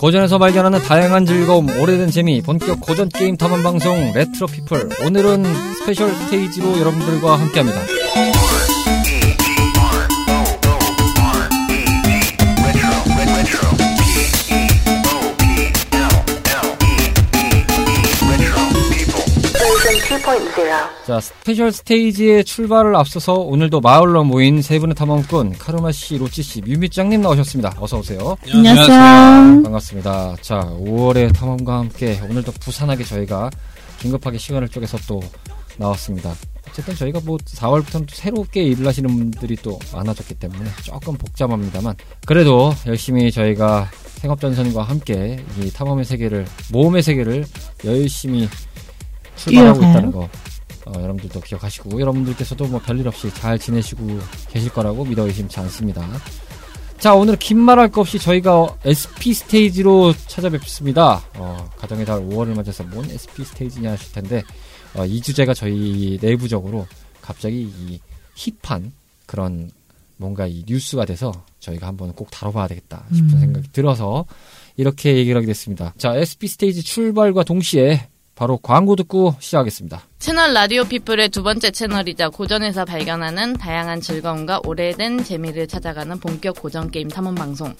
[0.00, 4.88] 고전에서 발견하는 다양한 즐거움, 오래된 재미, 본격 고전 게임 탐험 방송 레트로 피플.
[5.04, 5.44] 오늘은
[5.74, 7.80] 스페셜 스테이지로 여러분들과 함께합니다.
[21.06, 26.60] 자, 스페셜 스테이지의 출발을 앞서서 오늘도 마을로 모인 세 분의 탐험꾼 카르마 씨, 로치 씨,
[26.60, 27.76] 뮤미짱님 나오셨습니다.
[27.78, 28.36] 어서 오세요.
[28.52, 29.62] 안녕하세요.
[29.62, 30.36] 반갑습니다.
[30.40, 33.50] 자, 5월의 탐험과 함께 오늘도 부산하게 저희가
[34.00, 35.20] 긴급하게 시간을 쪼개서 또
[35.76, 36.34] 나왔습니다.
[36.68, 41.94] 어쨌든 저희가 뭐 4월부터는 또 새롭게 일을 하시는 분들이 또 많아졌기 때문에 조금 복잡합니다만
[42.26, 47.44] 그래도 열심히 저희가 생업전선과 함께 이 탐험의 세계를 모험의 세계를
[47.84, 48.48] 열심히
[49.40, 49.78] 출발하고?
[49.78, 50.28] 있다는 거
[50.86, 56.06] 어, 여러분들도 기억하시고 여러분들께서도 뭐 별일 없이 잘 지내시고 계실 거라고 믿어 의심치 않습니다.
[56.98, 61.22] 자 오늘 긴 말할 것 없이 저희가 SP 스테이지로 찾아뵙습니다.
[61.36, 64.42] 어, 가정의 달 5월을 맞아서 뭔 SP 스테이지냐 하실 텐데
[64.94, 66.86] 어, 이 주제가 저희 내부적으로
[67.22, 68.00] 갑자기 이
[68.34, 68.92] 힙한
[69.26, 69.70] 그런
[70.16, 73.40] 뭔가 이 뉴스가 돼서 저희가 한번 꼭 다뤄봐야 되겠다 싶은 음.
[73.40, 74.26] 생각이 들어서
[74.76, 75.94] 이렇게 얘기를 하게 됐습니다.
[75.96, 78.08] 자 SP 스테이지 출발과 동시에
[78.40, 80.00] 바로 광고 듣고 시작하겠습니다.
[80.18, 86.90] 채널 라디오 피플의 두 번째 채널이자 고전에서 발견하는 다양한 즐거움과 오래된 재미를 찾아가는 본격 고전
[86.90, 87.74] 게임 탐험 방송.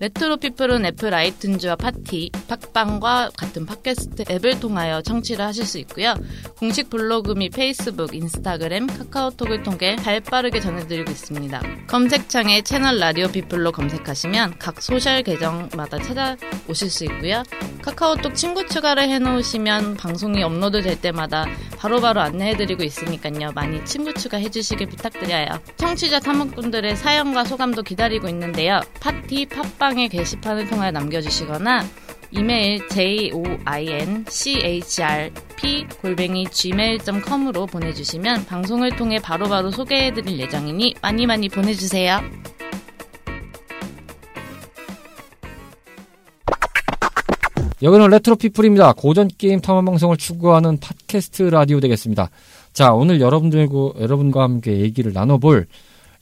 [0.00, 6.14] 레트로 피플은 애플 아이튠즈와 팟티, 팟빵과 같은 팟캐스트 앱을 통하여 청취를 하실 수 있고요.
[6.56, 11.62] 공식 블로그 및 페이스북, 인스타그램, 카카오톡을 통해 발빠르게 전해드리고 있습니다.
[11.86, 17.42] 검색창에 채널 라디오 피플로 검색하시면 각 소셜 계정마다 찾아오실 수 있고요.
[17.82, 21.44] 카카오톡 친구 추가를 해놓으시면 방송이 업로드 될 때마다
[21.76, 23.52] 바로바로 안내해드리고 있으니까요.
[23.52, 25.60] 많이 친구 추가해주시길 부탁드려요.
[25.76, 28.80] 청취자 탐험꾼들의 사연과 소감도 기다리고 있는데요.
[29.00, 31.84] 팟티 팟빵 의 게시판을 통하여 남겨주시거나
[32.32, 33.30] 이메일 joinchrp
[36.00, 42.20] 골뱅이 gmail.com으로 보내주시면 방송을 통해 바로 바로 소개해드릴 예정이니 많이 많이 보내주세요.
[47.82, 48.92] 여기는 레트로 피플입니다.
[48.92, 52.28] 고전 게임 탐험 방송을 추구하는 팟캐스트 라디오 되겠습니다.
[52.72, 55.66] 자, 오늘 여러분들과 여러분과 함께 얘기를 나눠볼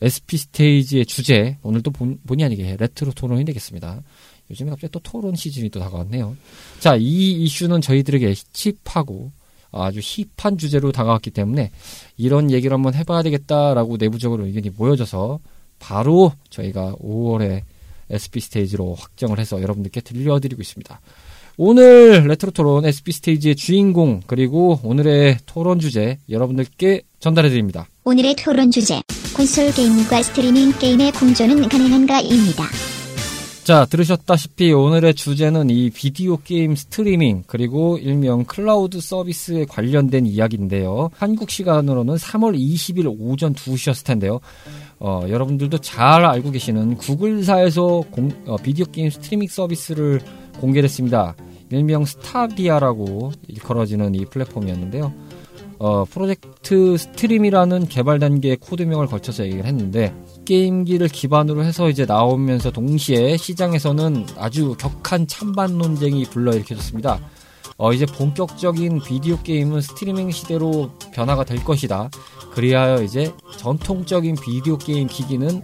[0.03, 4.03] SP 스테이지의 주제 오늘도 본, 본의 아니게 레트로 토론이 되겠습니다.
[4.51, 6.37] 요즘에 갑자기 또 토론 시즌이 또 다가왔네요.
[6.79, 8.35] 자, 이 이슈는 저희들에게
[8.85, 9.31] 힙하고
[9.71, 11.71] 아주 힙한 주제로 다가왔기 때문에
[12.17, 15.41] 이런 얘기를 한번 해봐야 되겠다라고 내부적으로 의견이 모여져서
[15.79, 17.63] 바로 저희가 5월에
[18.09, 21.01] SP 스테이지로 확정을 해서 여러분들께 들려드리고 있습니다.
[21.59, 27.89] 오늘 레트로 토론 SP 스테이지의 주인공 그리고 오늘의 토론 주제 여러분들께 전달해 드립니다.
[28.05, 29.03] 오늘의 토론 주제
[29.39, 32.65] 콘솔 게임과 스트리밍 게임의 공존은 가능한가입니다.
[33.63, 41.11] 자, 들으셨다시피 오늘의 주제는 이 비디오 게임 스트리밍 그리고 일명 클라우드 서비스에 관련된 이야기인데요.
[41.15, 44.41] 한국 시간으로는 3월 20일 오전 2시였을 텐데요.
[44.99, 50.21] 어, 여러분들도 잘 알고 계시는 구글사에서 공- 어, 비디오 게임 스트리밍 서비스를
[50.61, 51.37] 공개했습니다.
[51.71, 55.13] 일명 스타디아라고 일컬어지는 이 플랫폼이었는데요.
[55.79, 63.37] 어, 프로젝트 스트림이라는 개발 단계의 코드명을 거쳐서 얘기를 했는데 게임기를 기반으로 해서 이제 나오면서 동시에
[63.37, 67.21] 시장에서는 아주 격한 찬반 논쟁이 불러일으켜졌습니다.
[67.77, 72.11] 어, 이제 본격적인 비디오 게임은 스트리밍 시대로 변화가 될 것이다.
[72.53, 75.63] 그리하여 이제 전통적인 비디오 게임 기기는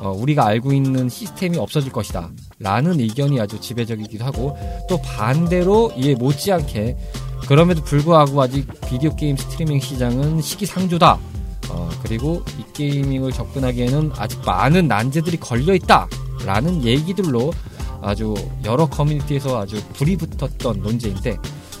[0.00, 2.30] 어, 우리가 알고 있는 시스템이 없어질 것이다.
[2.60, 4.56] 라는 의견이 아주 지배적이기도 하고
[4.88, 6.96] 또 반대로 이에 못지않게
[7.48, 11.18] 그럼에도 불구하고 아직 비디오 게임 스트리밍 시장은 시기상조다.
[11.70, 16.06] 어, 그리고 이 게이밍을 접근하기에는 아직 많은 난제들이 걸려 있다.
[16.44, 17.54] 라는 얘기들로
[18.02, 18.34] 아주
[18.66, 21.38] 여러 커뮤니티에서 아주 불이 붙었던 논제인데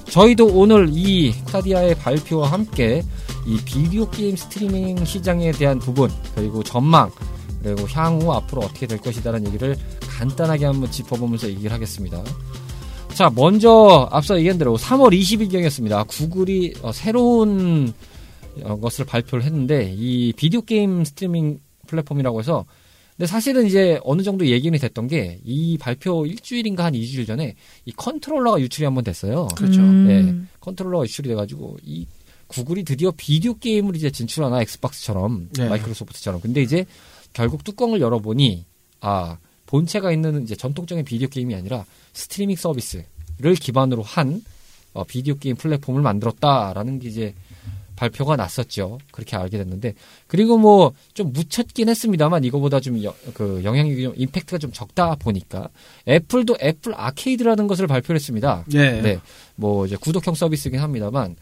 [0.08, 3.04] 저희도 오늘 이 스타디아의 발표와 함께
[3.46, 7.10] 이 비디오 게임 스트리밍 시장에 대한 부분 그리고 전망
[7.62, 9.76] 그리고 향후 앞으로 어떻게 될 것이다라는 얘기를
[10.08, 12.22] 간단하게 한번 짚어보면서 얘기를 하겠습니다.
[13.18, 16.06] 자, 먼저 앞서 얘기한 대로 3월 20일경이었습니다.
[16.06, 17.92] 구글이 어, 새로운
[18.62, 22.64] 어, 것을 발표를 했는데 이 비디오 게임 스트리밍 플랫폼이라고 해서
[23.16, 27.56] 근데 사실은 이제 어느 정도 얘기는 됐던 게 이 발표 일주일인가 한 2주일 전에
[27.86, 29.48] 이 컨트롤러가 유출이 한번 됐어요.
[29.56, 29.82] 그렇죠.
[29.82, 32.06] 네, 컨트롤러가 유출이 돼가지고 이
[32.46, 35.68] 구글이 드디어 비디오 게임을 이제 진출하나 엑스박스처럼 네.
[35.68, 36.86] 마이크로소프트처럼 근데 이제
[37.32, 38.64] 결국 뚜껑을 열어보니
[39.00, 39.38] 아
[39.68, 41.84] 본체가 있는 이제 전통적인 비디오 게임이 아니라
[42.14, 44.42] 스트리밍 서비스를 기반으로 한
[44.94, 47.34] 어, 비디오 게임 플랫폼을 만들었다라는 게 이제
[47.96, 48.98] 발표가 났었죠.
[49.10, 49.94] 그렇게 알게 됐는데
[50.26, 52.98] 그리고 뭐 좀 묻혔긴 했습니다만 이거보다 좀
[53.34, 55.68] 그 영향력이 좀 임팩트가 좀 적다 보니까
[56.06, 58.64] 애플도 애플 아케이드라는 것을 발표했습니다.
[58.68, 59.02] 네.
[59.02, 59.20] 네.
[59.56, 61.36] 뭐 이제 구독형 서비스긴 합니다만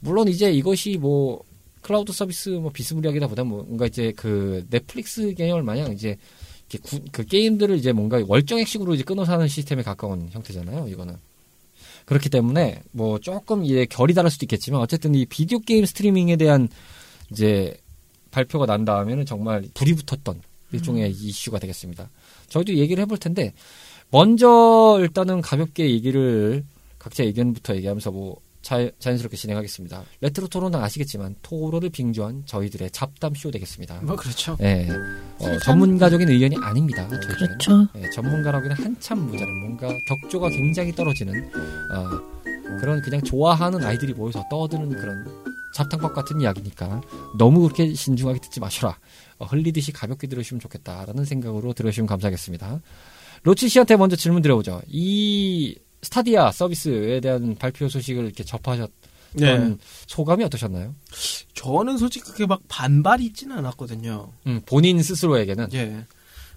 [0.00, 1.42] 물론 이제 이것이 뭐
[1.80, 6.16] 클라우드 서비스 뭐 비스무리하기다 보다 뭔가 이제 그 넷플릭스 개념을 마냥 이제
[6.82, 10.88] 구- 그 게임들을 이제 뭔가 월정액식으로 이제 끊어서 하는 시스템에 가까운 형태잖아요.
[10.88, 11.16] 이거는.
[12.06, 16.68] 그렇기 때문에 뭐 조금 이제 결이 다를 수도 있겠지만 어쨌든 이 비디오 게임 스트리밍에 대한
[17.32, 17.76] 이제
[18.30, 20.40] 발표가 난 다음에는 정말 불이 붙었던
[20.72, 22.08] 일종의 이슈가 되겠습니다.
[22.48, 23.52] 저희도 얘기를 해볼 텐데
[24.10, 26.64] 먼저 일단은 가볍게 얘기를
[26.98, 30.02] 각자 의견부터 얘기하면서 뭐 자, 자연스럽게 진행하겠습니다.
[30.22, 34.00] 레트로 토론은 아시겠지만 토론을 빙자한 저희들의 잡담 쇼 되겠습니다.
[34.02, 34.56] 뭐 그렇죠.
[34.60, 34.88] 예,
[35.38, 37.06] 어, 전문가적인 의견이 아닙니다.
[37.06, 37.86] 그렇죠.
[37.94, 41.48] 예, 전문가라기는 한참 모자른 뭔가 격조가 굉장히 떨어지는
[41.92, 45.24] 어, 그런 그냥 좋아하는 아이들이 모여서 떠드는 그런
[45.76, 47.02] 잡탕밥 같은 이야기니까
[47.38, 48.98] 너무 그렇게 신중하게 듣지 마셔라.
[49.38, 52.80] 어, 흘리듯이 가볍게 들으시면 좋겠다라는 생각으로 들으시면 감사하겠습니다.
[53.44, 54.82] 로치 씨한테 먼저 질문 드려보죠.
[54.88, 58.90] 이 스타디아 서비스에 대한 발표 소식을 이렇게 접하셨던
[59.34, 59.76] 네.
[60.06, 60.94] 소감이 어떠셨나요?
[61.54, 64.30] 저는 솔직히 그렇게 막 반발이 있지는 않았거든요.
[64.46, 66.04] 음, 본인 스스로에게는 예.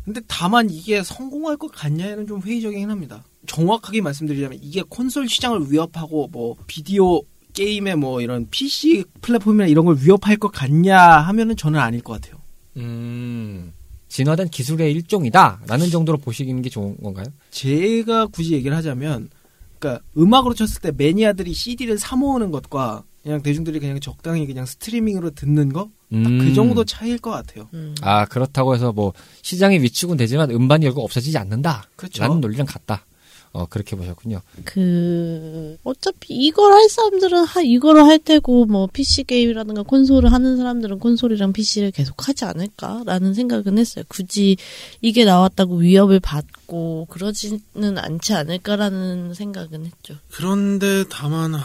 [0.06, 3.24] 근데 다만 이게 성공할 것 같냐는 좀 회의적이긴 합니다.
[3.48, 7.22] 정확하게 말씀드리자면 이게 콘솔 시장을 위협하고 뭐 비디오
[7.54, 12.40] 게임의 뭐 이런 PC 플랫폼이나 이런 걸 위협할 것 같냐 하면은 저는 아닐 것 같아요.
[12.78, 13.74] 음,
[14.10, 17.26] 진화된 기술의 일종이다라는 정도로 보시는 게 좋은 건가요?
[17.52, 19.30] 제가 굳이 얘기를 하자면,
[19.80, 25.32] 그러니까 음악으로 쳤을 때 매니아들이 CD를 사 모으는 것과 그냥 대중들이 그냥 적당히 그냥 스트리밍으로
[25.32, 26.40] 듣는 거, 딱 음.
[26.40, 27.68] 그 정도 차이일 것 같아요.
[27.74, 27.96] 음.
[28.02, 31.90] 아 그렇다고 해서 뭐 시장이 위축은 되지만 음반 결국 없어지지 않는다.
[31.96, 32.24] 그렇죠.
[32.24, 33.06] 라는 논리랑 같다.
[33.52, 34.42] 어 그렇게 보셨군요.
[34.64, 41.00] 그 어차피 이걸 할 사람들은 하, 이거를 할 테고 뭐 PC 게임이라든가 콘솔을 하는 사람들은
[41.00, 44.06] 콘솔이랑 PC를 계속 하지 않을까라는 생각은 했어요.
[44.08, 44.58] 굳이
[45.02, 50.16] 이게 나왔다고 위협을 받고 그러지는 않지 않을까라는 생각은 했죠.
[50.32, 51.62] 그런데 다만 하,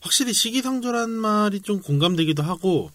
[0.00, 2.90] 확실히 시기상조란 말이 좀 공감되기도 하고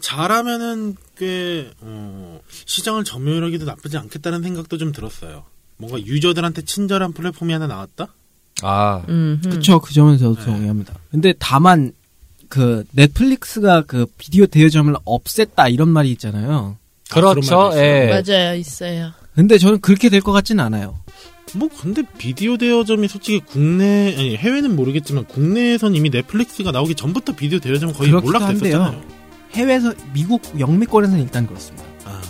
[0.00, 5.44] 잘하면은 꽤 어, 시장을 점유하기도 나쁘지 않겠다는 생각도 좀 들었어요.
[5.80, 8.08] 뭔가 유저들한테 친절한 플랫폼이 하나 나왔다?
[8.62, 9.50] 아 음, 음.
[9.50, 10.44] 그쵸, 그 점은 저도 네.
[10.44, 10.94] 동의합니다.
[11.10, 11.92] 근데 다만,
[12.48, 16.76] 그, 넷플릭스가 그 비디오 대여점을 없앴다 이런 말이 있잖아요.
[17.10, 17.70] 아, 그런 그렇죠.
[17.74, 18.08] 예.
[18.10, 19.12] 맞아요, 있어요.
[19.34, 20.98] 근데 저는 그렇게 될 것 같지는 않아요.
[21.54, 27.58] 뭐 근데 비디오 대여점이 솔직히 국내 아니 해외는 모르겠지만 국내에선 이미 넷플릭스가 나오기 전부터 비디오
[27.58, 29.02] 대여점 거의 몰락됐었잖아요.
[29.52, 31.84] 해외에서, 미국, 영미권에서는 일단 그렇습니다.
[32.04, 32.20] 아,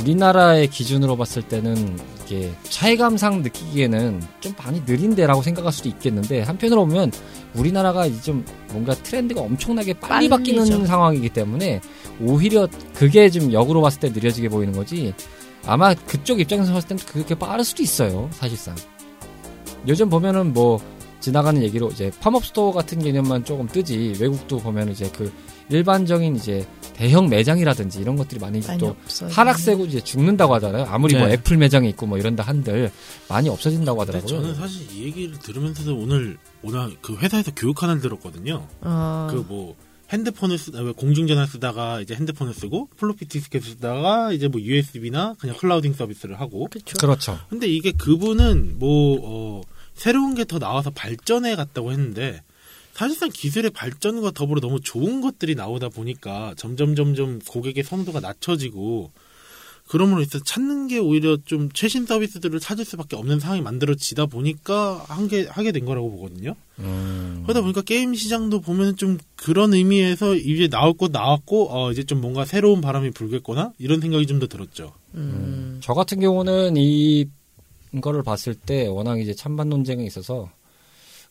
[0.00, 7.12] 우리나라의 기준으로 봤을 때는 이게 체감상 느끼기에는 좀 많이 느린데라고 생각할 수도 있겠는데 한편으로 보면
[7.54, 10.54] 우리나라가 좀 뭔가 트렌드가 엄청나게 빨리 빨리죠.
[10.62, 11.80] 바뀌는 상황이기 때문에
[12.20, 15.12] 오히려 그게 좀 역으로 봤을 때 느려지게 보이는 거지
[15.66, 18.74] 아마 그쪽 입장에서 봤을 때는 그렇게 빠를 수도 있어요 사실상
[19.86, 20.80] 요즘 보면은 뭐
[21.20, 25.32] 지나가는 얘기로 이제 팝업 스토어 같은 개념만 조금 뜨지 외국도 보면 이제 그
[25.70, 29.30] 일반적인 이제 대형 매장이라든지 이런 것들이 많이 많이 또 없어요.
[29.30, 30.84] 하락세고 이제 죽는다고 하잖아요.
[30.86, 31.34] 아무리 뭐 네.
[31.34, 32.90] 애플 매장이 있고 뭐 이런다 한들
[33.28, 34.28] 많이 없어진다고 하더라고요.
[34.28, 38.66] 저는 사실 이 얘기를 들으면서도 오늘 오늘 그 회사에서 교육 하나를 들었거든요.
[38.80, 39.76] 어, 그뭐
[40.12, 45.56] 핸드폰을 쓰다 왜 공중전화 쓰다가 이제 핸드폰을 쓰고 플로피 디스켓 쓰다가 이제 뭐 USB나 그냥
[45.56, 46.94] clouding 서비스를 하고 그쵸.
[47.00, 47.38] 그렇죠.
[47.48, 49.60] 근데 이게 그분은 뭐 어,
[49.94, 52.42] 새로운 게 더 나와서 발전해 갔다고 했는데
[52.94, 59.10] 사실상 기술의 발전과 더불어 너무 좋은 것들이 나오다 보니까 점점 점점 고객의 선호도가 낮춰지고
[59.86, 65.46] 그러므로 있어 찾는 게 오히려 좀 최신 서비스들을 찾을 수밖에 없는 상황이 만들어지다 보니까 한게
[65.46, 66.54] 하게 된 거라고 보거든요.
[66.78, 67.42] 음.
[67.42, 72.22] 그러다 보니까 게임 시장도 보면 좀 그런 의미에서 이제 나올 것 나왔고 어 이제 좀
[72.22, 74.94] 뭔가 새로운 바람이 불겠거나 이런 생각이 좀 더 들었죠.
[75.14, 75.80] 음.
[75.82, 77.26] 저 같은 경우는 이
[78.00, 80.50] 거를 봤을 때 워낙 이제 찬반 논쟁에 있어서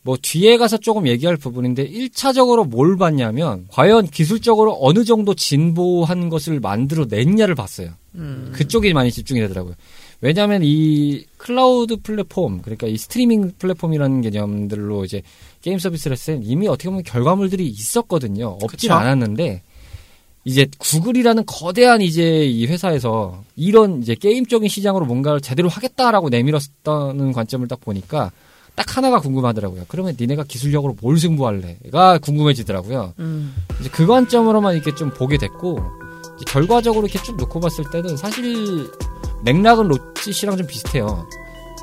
[0.03, 6.59] 뭐 뒤에 가서 조금 얘기할 부분인데 1차적으로 뭘 봤냐면 과연 기술적으로 어느 정도 진보한 것을
[6.59, 7.91] 만들어 냈냐를 봤어요.
[8.15, 8.51] 음.
[8.53, 9.75] 그쪽이 많이 집중이 되더라고요.
[10.19, 15.21] 왜냐하면 이 클라우드 플랫폼 그러니까 이 스트리밍 플랫폼이라는 개념들로 이제
[15.61, 18.57] 게임 서비스를 했을 때 이미 어떻게 보면 결과물들이 있었거든요.
[18.61, 18.93] 없진 그쵸.
[18.93, 19.61] 않았는데
[20.45, 27.65] 이제 구글이라는 거대한 이제 이 회사에서 이런 이제 게임적인 시장으로 뭔가를 제대로 하겠다라고 내밀었다는 관점을
[27.69, 28.31] 딱 보니까
[28.75, 29.85] 딱 하나가 궁금하더라고요.
[29.87, 33.13] 그러면 니네가 기술력으로 뭘 승부할래?가 궁금해지더라고요.
[33.19, 33.55] 음.
[33.79, 35.79] 이제 그 관점으로만 이렇게 좀 보게 됐고
[36.47, 38.89] 결과적으로 이렇게 쭉 놓고 봤을 때는 사실
[39.43, 41.27] 맥락은 로찌 씨랑 좀 비슷해요.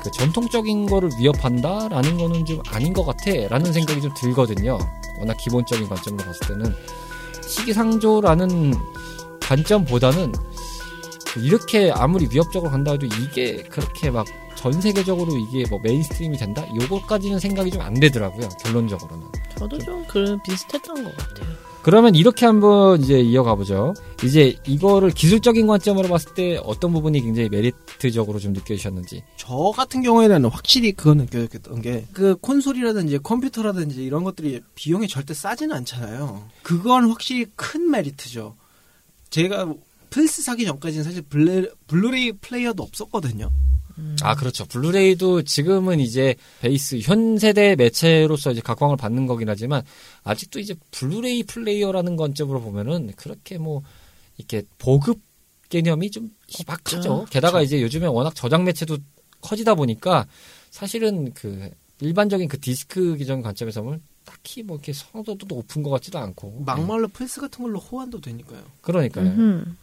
[0.03, 4.79] 그 전통적인 거를 위협한다라는 거는 좀 아닌 것 같아라는 생각이 좀 들거든요.
[5.19, 6.73] 워낙 기본적인 관점으로 봤을 때는
[7.47, 8.73] 시기상조라는
[9.41, 10.33] 관점보다는
[11.37, 14.25] 이렇게 아무리 위협적으로 간다 해도 이게 그렇게 막
[14.61, 16.63] 전 세계적으로 이게 뭐 mainstream이 된다?
[16.81, 18.47] 요거까지는 생각이 좀 안 되더라고요.
[18.63, 19.25] 결론적으로는.
[19.57, 21.47] 저도 좀 그 비슷했던 것 같아요.
[21.81, 23.95] 그러면 이렇게 한번 이제 이어가 보죠.
[24.23, 29.23] 이제 이거를 기술적인 관점으로 봤을 때 어떤 부분이 굉장히 메리트적으로 좀 느껴지셨는지.
[29.35, 35.75] 저 같은 경우에는 확실히 그거 느꼈던 게 그 콘솔이라든지 컴퓨터라든지 이런 것들이 비용이 절대 싸지는
[35.77, 36.43] 않잖아요.
[36.61, 38.55] 그건 확실히 큰 메리트죠.
[39.31, 39.73] 제가
[40.11, 43.49] 플스 사기 전까지는 사실 블레, 블루레이 플레이어도 없었거든요.
[44.21, 44.65] 아, 그렇죠.
[44.65, 49.83] 블루레이도 지금은 이제 베이스 현 세대 매체로서 이제 각광을 받는 거긴 하지만
[50.23, 53.81] 아직도 이제 블루레이 플레이어라는 관점으로 보면은 그렇게 뭐
[54.37, 55.19] 이렇게 보급
[55.69, 57.25] 개념이 좀 희박하죠.
[57.29, 58.97] 게다가 이제 요즘에 워낙 저장 매체도
[59.41, 60.27] 커지다 보니까
[60.69, 61.69] 사실은 그
[62.01, 66.63] 일반적인 그 디스크 기전 관점에서 보면 딱히 뭐 이렇게 선호도도 높은 것 같지도 않고.
[66.65, 68.61] 막말로 플스 같은 걸로 호환도 되니까요.
[68.81, 69.25] 그러니까요.
[69.31, 69.75] 음흠.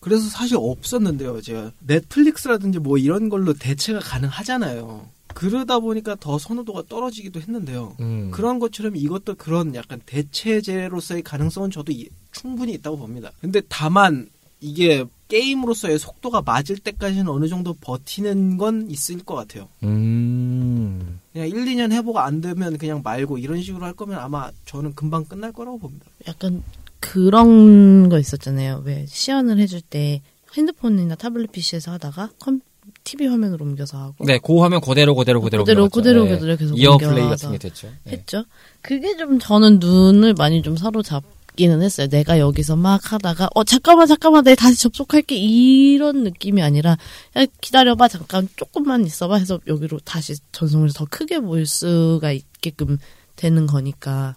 [0.00, 1.40] 그래서 사실 없었는데요.
[1.40, 5.08] 제가 넷플릭스라든지 뭐 이런 걸로 대체가 가능하잖아요.
[5.34, 7.96] 그러다 보니까 더 선호도가 떨어지기도 했는데요.
[8.00, 8.30] 음.
[8.30, 13.30] 그런 것처럼 이것도 그런 약간 대체제로서의 가능성은 저도 이- 충분히 있다고 봅니다.
[13.40, 14.28] 근데 다만
[14.60, 19.68] 이게 게임으로서의 속도가 맞을 때까지는 어느 정도 버티는 건 있을 것 같아요.
[19.82, 21.20] 음.
[21.32, 25.24] 그냥 1, 2년 해보고 안 되면 그냥 말고 이런 식으로 할 거면 아마 저는 금방
[25.24, 26.06] 끝날 거라고 봅니다.
[26.28, 26.62] 약간
[27.00, 28.82] 그런 거 있었잖아요.
[28.84, 30.22] 왜 시연을 해줄 때
[30.56, 32.60] 핸드폰이나 타블릿 PC에서 하다가 컴
[33.04, 35.88] TV 화면으로 옮겨서 하고 네, 그 화면 그대로 그대로 그대로 그대로.
[35.88, 36.30] 그대로 네.
[36.30, 37.88] 그대로 계속 이어 플레이 같은 게 됐죠.
[38.04, 38.12] 네.
[38.12, 38.44] 했죠.
[38.80, 42.08] 그게 좀 저는 눈을 많이 좀 사로잡기는 했어요.
[42.08, 46.96] 내가 여기서 막 하다가 어 잠깐만 잠깐만 내가 다시 접속할게 이런 느낌이 아니라
[47.36, 52.98] 야, 기다려봐 잠깐 조금만 있어봐 해서 여기로 다시 전송을 더 크게 보일 수가 있게끔
[53.36, 54.34] 되는 거니까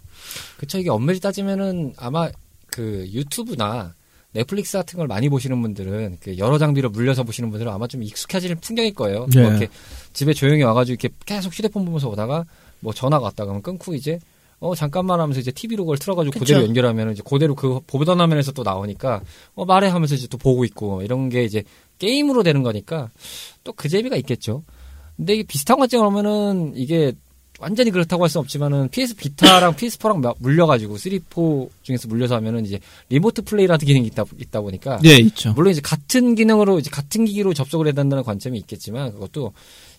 [0.58, 2.28] 그쵸 이게 엄밀히 따지면은 아마
[2.70, 3.94] 그 유튜브나
[4.32, 8.60] 넷플릭스 같은 걸 많이 보시는 분들은 그 여러 장비로 물려서 보시는 분들은 아마 좀 익숙해지는
[8.60, 9.26] 풍경일 거예요.
[9.34, 9.42] 네.
[9.42, 9.68] 뭐 이렇게
[10.12, 12.44] 집에 조용히 와가지고 이렇게 계속 휴대폰 보면서 오다가
[12.80, 14.18] 뭐 전화가 왔다 그러면 끊고 이제
[14.60, 16.44] 어 잠깐만 하면서 이제 TV로 그걸 틀어가지고 그쵸.
[16.44, 19.22] 그대로 연결하면 이제 그대로 그 보던 화면에서 또 나오니까
[19.54, 21.64] 어 말해 하면서 이제 또 보고 있고 이런 게 이제
[21.98, 23.10] 게임으로 되는 거니까
[23.64, 24.62] 또 그 재미가 있겠죠.
[25.16, 27.12] 근데 이게 비슷한 관점으로 하면은 이게
[27.60, 31.18] 완전히 그렇다고 할 수는 없지만은 PS 비타랑 PS4랑 물려가지고 3, 4
[31.82, 35.52] 중에서 물려서 하면은 이제 remote play라는 기능이 있다, 있다 보니까 네, 있죠.
[35.52, 39.52] 물론 이제 같은 기능으로 이제 같은 기기로 접속을 해야 된다는 관점이 있겠지만 그것도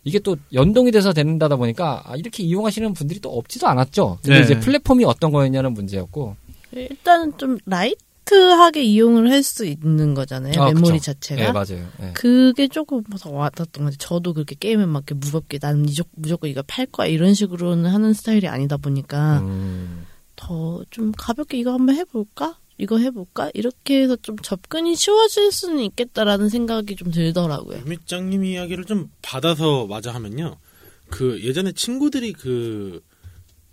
[0.03, 4.17] 이게 또 연동이 돼서 된다다 보니까 아, 이렇게 이용하시는 분들이 또 없지도 않았죠.
[4.23, 4.43] 근데 네.
[4.43, 6.35] 이제 플랫폼이 어떤 거였냐는 문제였고
[6.73, 10.53] 일단은 좀 light 하게 이용을 할 수 있는 거잖아요.
[10.61, 11.11] 아, 메모리 그쵸.
[11.13, 11.41] 자체가.
[11.41, 11.89] 네 맞아요.
[11.99, 12.11] 네.
[12.13, 13.97] 그게 조금 더 와닿았던 것 같아요.
[13.97, 18.13] 저도 그렇게 게임에 막 이렇게 무겁게 나는 무조- 무조건 이거 팔 거야 이런 식으로는 하는
[18.13, 22.57] 스타일이 아니다 보니까 음, 더좀 가볍게 이거 한번 해볼까?
[22.77, 23.51] 이거 해볼까?
[23.53, 27.79] 이렇게 해서 좀 접근이 쉬워질 수는 있겠다라는 생각이 좀 들더라고요.
[27.79, 30.57] 유미짱님 이야기를 좀 받아서 마저 하면요.
[31.09, 33.01] 그 예전에 친구들이 그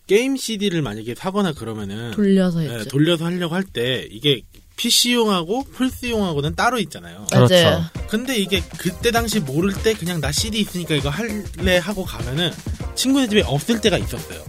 [0.08, 2.88] 게임 CD를 만약에 사거나 그러면은 돌려서 예, 했죠.
[2.90, 4.42] 돌려서 하려고 할 때 이게
[4.76, 7.26] PC용하고 플스용하고는 따로 있잖아요.
[7.30, 7.54] 그렇죠.
[7.54, 7.84] 맞아요.
[8.08, 12.50] 근데 이게 그때 당시 모를 때 그냥 나 CD 있으니까 이거 할래 하고 가면은
[12.94, 14.42] 친구네 집에 없을 때가 있었어요.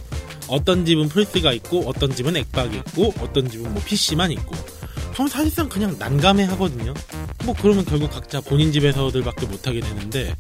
[0.48, 4.56] 어떤 집은 플스가 있고 어떤 집은 엑박이 있고 어떤 집은 뭐 PC만 있고
[5.14, 6.94] 그럼 사실상 그냥 난감해 하거든요.
[7.44, 10.36] 뭐 그러면 결국 각자 본인 집에서들밖에 못하게 되는데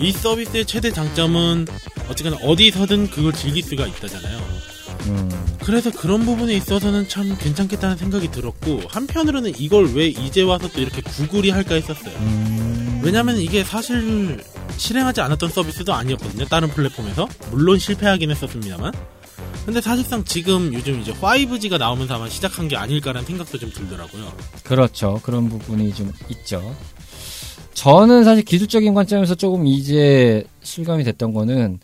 [0.00, 1.66] 이 서비스의 최대 장점은
[2.08, 4.38] 어쨌거나 어디서든 그걸 즐길 수가 있다잖아요.
[5.06, 10.80] 음, 그래서 그런 부분에 있어서는 참 괜찮겠다는 생각이 들었고 한편으로는 이걸 왜 이제 와서 또
[10.80, 12.14] 이렇게 구글이 할까 했었어요.
[12.18, 13.00] 음.
[13.02, 14.42] 왜냐면 이게 사실
[14.76, 16.44] 실행하지 않았던 서비스도 아니었거든요.
[16.46, 17.28] 다른 플랫폼에서.
[17.50, 18.92] 물론 실패하긴 했었습니다만.
[19.64, 24.32] 근데 사실상 지금 요즘 이제 5G가 나오면서 아마 시작한 게 아닐까라는 생각도 좀 들더라고요.
[24.64, 25.20] 그렇죠.
[25.22, 26.74] 그런 부분이 좀 있죠.
[27.80, 31.80] 저는 사실 기술적인 관점에서 조금 이제 실감이 됐던 거는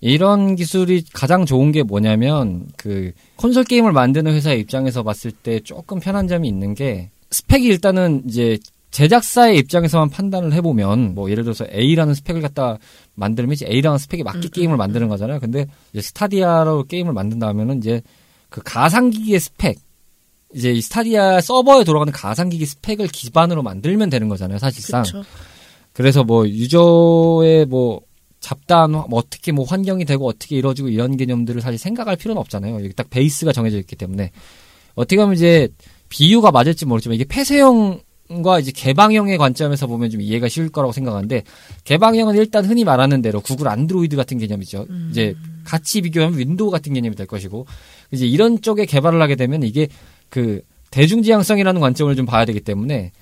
[0.00, 5.98] 이런 기술이 가장 좋은 게 뭐냐면 그 콘솔 게임을 만드는 회사의 입장에서 봤을 때 조금
[5.98, 8.58] 편한 점이 있는 게 스펙이 일단은 이제
[8.92, 12.78] 제작사의 입장에서만 판단을 해보면 뭐 예를 들어서 A라는 스펙을 갖다
[13.16, 15.40] 만들면 이제 A라는 스펙에 맞게 음, 게임을 음, 만드는 거잖아요.
[15.40, 18.02] 근데 이제 스타디아로 게임을 만든다 하면은 이제
[18.50, 19.80] 그 가상기기의 스펙
[20.54, 25.02] 이제 이 스타디아 서버에 돌아가는 가상기기 스펙을 기반으로 만들면 되는 거잖아요, 사실상.
[25.02, 25.24] 그렇죠.
[25.92, 28.00] 그래서 뭐 유저의 뭐
[28.40, 32.76] 잡다한 뭐 어떻게 뭐 환경이 되고 어떻게 이루어지고 이런 개념들을 사실 생각할 필요는 없잖아요.
[32.76, 34.30] 여기 딱 베이스가 정해져 있기 때문에
[34.94, 35.68] 어떻게 하면 이제
[36.08, 41.42] 비유가 맞을지 모르지만 이게 폐쇄형 개발형과 이제 개방형의 관점에서 보면 좀 이해가 쉬울 거라고 생각하는데
[41.84, 44.86] 개방형은 일단 흔히 말하는 대로 구글 안드로이드 같은 개념이죠.
[45.10, 47.66] 이제 같이 비교하면 윈도우 같은 개념이 될 것이고
[48.12, 49.88] 이제 이런 쪽에 개발을 하게 되면 이게
[50.30, 53.12] 그 대중지향성이라는 관점을 좀 봐야 되기 때문에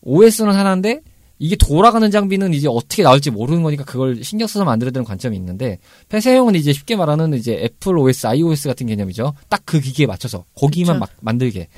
[0.00, 1.00] OS는 하나인데
[1.38, 5.78] 이게 돌아가는 장비는 이제 어떻게 나올지 모르는 거니까 그걸 신경 써서 만들어야 되는 관점이 있는데
[6.08, 9.34] 폐쇄형은 이제 쉽게 말하는 이제 애플 OS, iOS 같은 개념이죠.
[9.48, 10.98] 딱 그 기기에 맞춰서 거기만.
[10.98, 11.68] 막 만들게.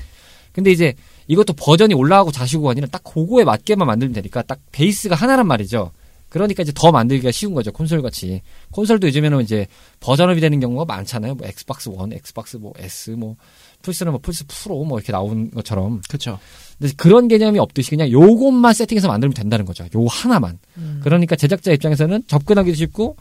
[0.51, 0.93] 근데 이제
[1.27, 5.91] 이것도 버전이 올라가고 자시고가 아니라 딱 그거에 맞게만 만들면 되니까 딱 베이스가 하나란 말이죠.
[6.29, 7.71] 그러니까 이제 더 만들기가 쉬운 거죠.
[7.71, 8.41] 콘솔 같이.
[8.71, 9.67] 콘솔도 요즘에는 이제
[10.01, 11.35] 버전업이 되는 경우가 많잖아요.
[11.35, 13.35] 뭐 엑스박스 1, 엑스박스 뭐 S, 뭐
[13.85, 16.01] 플스는 뭐 플스 프로 뭐 이렇게 나오는 것처럼.
[16.07, 16.39] 그렇죠.
[16.79, 19.85] 근데 그런 개념이 없듯이 그냥 요것만 세팅해서 만들면 된다는 거죠.
[19.85, 20.59] 요 하나만.
[21.01, 23.15] 그러니까 제작자 입장에서는 접근하기도 쉽고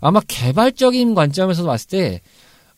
[0.00, 2.20] 아마 개발적인 관점에서 봤을 때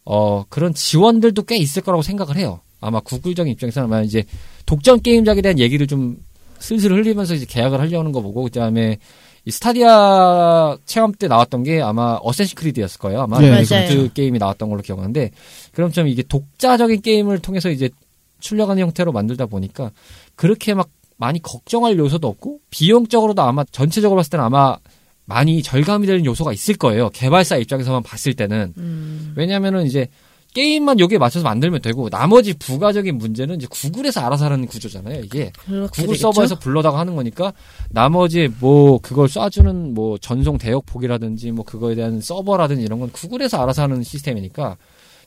[0.04, 2.61] 어, 그런 지원들도 꽤 있을 거라고 생각을 해요.
[2.80, 4.25] 아마 구글적인 입장에서는 아마 이제
[4.66, 6.16] 독점 게임작에 대한 얘기를 좀
[6.59, 8.99] 슬슬 흘리면서 이제 계약을 하려는 거 보고 그다음에
[9.44, 13.23] 이 스타디아 체험 때 나왔던 게 아마 어센시 크리드였을 거예요.
[13.23, 14.09] 아마 네, 마이크로소프트 맞아요.
[14.12, 15.30] 게임이 나왔던 걸로 기억하는데
[15.73, 17.88] 그럼 좀 이게 독자적인 게임을 통해서 이제
[18.40, 19.90] 출력하는 형태로 만들다 보니까
[20.35, 24.76] 그렇게 막 많이 걱정할 요소도 없고 비용적으로도 아마 전체적으로 봤을 때는 아마
[25.26, 27.11] 많이 절감이 되는 요소가 있을 거예요.
[27.11, 29.32] 개발사 입장에서만 봤을 때는 음.
[29.37, 30.09] 왜냐면은 이제
[30.54, 35.21] 게임만 여기에 맞춰서 만들면 되고 나머지 부가적인 문제는 이제 구글에서 알아서 하는 구조잖아요.
[35.21, 36.33] 이게 구글 되겠죠?
[36.33, 37.52] 서버에서 불러다가 하는 거니까
[37.90, 43.83] 나머지 뭐 그걸 쏴주는 뭐 전송 대역폭이라든지 뭐 그거에 대한 서버라든지 이런 건 구글에서 알아서
[43.83, 44.76] 하는 시스템이니까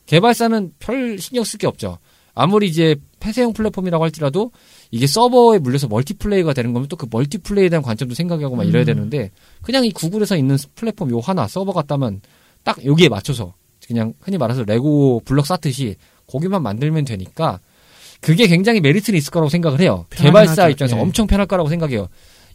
[0.06, 1.98] 개발사는 별 신경 쓸 게 없죠.
[2.34, 4.50] 아무리 이제 폐쇄형 플랫폼이라고 할지라도
[4.90, 8.86] 이게 서버에 물려서 멀티플레이가 되는 거면 또 그 멀티플레이에 대한 관점도 생각하고 막 이래야 음.
[8.86, 9.30] 되는데
[9.62, 12.20] 그냥 이 구글에서 있는 플랫폼 요 하나 서버 같다면
[12.64, 13.54] 딱 여기에 맞춰서
[13.86, 17.60] 그냥 흔히 말해서 레고 블럭 쌓듯이 거기만 만들면 되니까
[18.20, 20.06] 그게 굉장히 메리트는 있을 거라고 생각을 해요.
[20.10, 20.70] 편하긴 개발사 하죠.
[20.72, 21.00] 입장에서 예.
[21.00, 22.08] 엄청 편할 거라고 생각해요.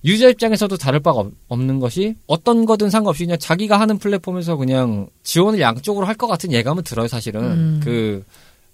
[0.05, 5.07] 유저 입장에서도 다를 바가 없- 없는 것이 어떤 거든 상관없이 그냥 자기가 하는 플랫폼에서 그냥
[5.24, 7.41] 지원을 양쪽으로 할 것 같은 예감은 들어요, 사실은.
[7.43, 7.81] 음.
[7.83, 8.24] 그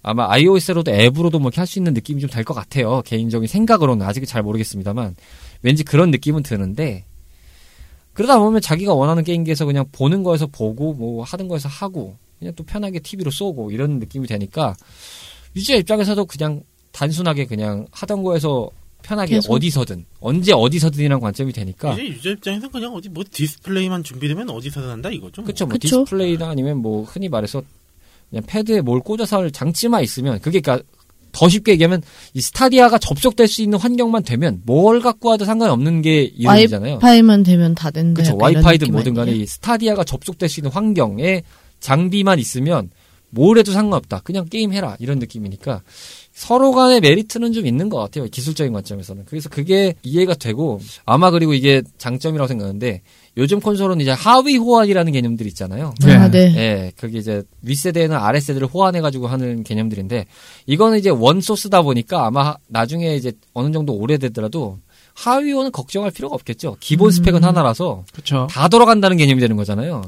[0.02, 3.02] 아마 iOS로도 앱으로도 뭐 이렇게 할 수 있는 느낌이 좀 될 것 같아요.
[3.04, 5.16] 개인적인 생각으로는 아직 잘 모르겠습니다만
[5.62, 7.04] 왠지 그런 느낌은 드는데
[8.12, 12.64] 그러다 보면 자기가 원하는 게임기에서 그냥 보는 거에서 보고 뭐 하는 거에서 하고 그냥 또
[12.64, 14.74] 편하게 TV로 쏘고 이런 느낌이 되니까
[15.54, 18.70] 유저 입장에서도 그냥 단순하게 그냥 하던 거에서
[19.02, 19.52] 편하게 계속.
[19.52, 25.10] 어디서든 언제 어디서든이란 관점이 되니까 이제 유저 입장에서 그냥 어디 뭐 디스플레이만 준비되면 어디서든 한다
[25.10, 25.42] 이거죠.
[25.42, 25.46] 뭐.
[25.46, 26.04] 그쵸 뭐 그쵸.
[26.04, 27.62] 디스플레이나 아니면 뭐 흔히 말해서
[28.30, 30.84] 그냥 패드에 뭘 꽂아서 할 장치만 있으면 그게 그러니까
[31.32, 36.00] 더 쉽게 얘기하면 이 스타디아가 접속될 수 있는 환경만 되면 뭘 갖고 와도 상관이 없는
[36.00, 36.94] 게 이론이잖아요.
[36.94, 38.22] 와이파이만 되면 다 된다.
[38.22, 38.38] 그렇죠.
[38.40, 39.32] 와이파이든 뭐든 간에?
[39.32, 41.42] 이 스타디아가 접속될 수 있는 환경에
[41.80, 42.90] 장비만 있으면
[43.28, 44.20] 뭘 해도 상관없다.
[44.20, 44.96] 그냥 게임 해라.
[44.98, 45.82] 이런 느낌이니까
[46.32, 48.26] 서로 간의 메리트는 좀 있는 것 같아요.
[48.26, 49.24] 기술적인 관점에서는.
[49.26, 53.02] 그래서 그게 이해가 되고 아마 그리고 이게 장점이라고 생각하는데
[53.38, 55.92] 요즘 콘솔은 이제 하위 호환이라는 개념들이 있잖아요.
[56.04, 56.54] 아, 네.
[56.56, 60.24] 예, 그게 이제 윗세대는 아랫세대를 호환해가지고 하는 개념들인데,
[60.64, 64.78] 이거는 이제 one source다 보니까 아마 나중에 이제 어느 정도 오래되더라도
[65.14, 66.76] 하위 호환은 걱정할 필요가 없겠죠.
[66.80, 68.46] 기본 스펙은 하나라서 그렇죠.
[68.50, 70.02] 다 돌아간다는 개념이 되는 거잖아요.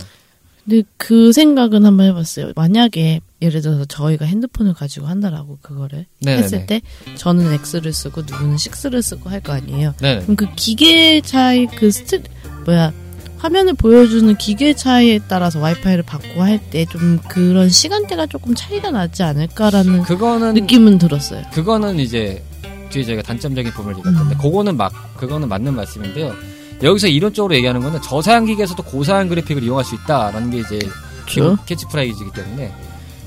[0.68, 2.52] 근데 그 생각은 한번 해봤어요.
[2.54, 6.42] 만약에 예를 들어서 저희가 핸드폰을 가지고 한다라고 그거를 네네네.
[6.42, 6.82] 했을 때
[7.14, 9.94] 저는 X를 쓰고 누구는 6를 쓰고 할 거 아니에요.
[10.02, 10.20] 네.
[10.20, 12.20] 그럼 그 기계 차이 그 스트
[12.66, 12.92] 뭐야
[13.38, 19.22] 화면을 보여주는 기계 차이에 따라서 와이파이를 받고 할 때 좀 그런 시간대가 조금 차이가 나지
[19.22, 21.44] 않을까라는 그거는, 느낌은 들었어요.
[21.52, 22.42] 그거는 이제
[22.90, 24.38] 뒤에 저희가 단점적인 부분을 얘기할 텐데, 음.
[24.38, 26.34] 그거는 막, 그거는 맞는 말씀인데요.
[26.82, 30.78] 여기서 이론적으로 얘기하는 거는 저사양 기기에서도 고사양 그래픽을 이용할 수 있다라는 게 이제
[31.26, 31.64] 기본 그렇죠.
[31.66, 32.72] 캐치프레이즈이기 때문에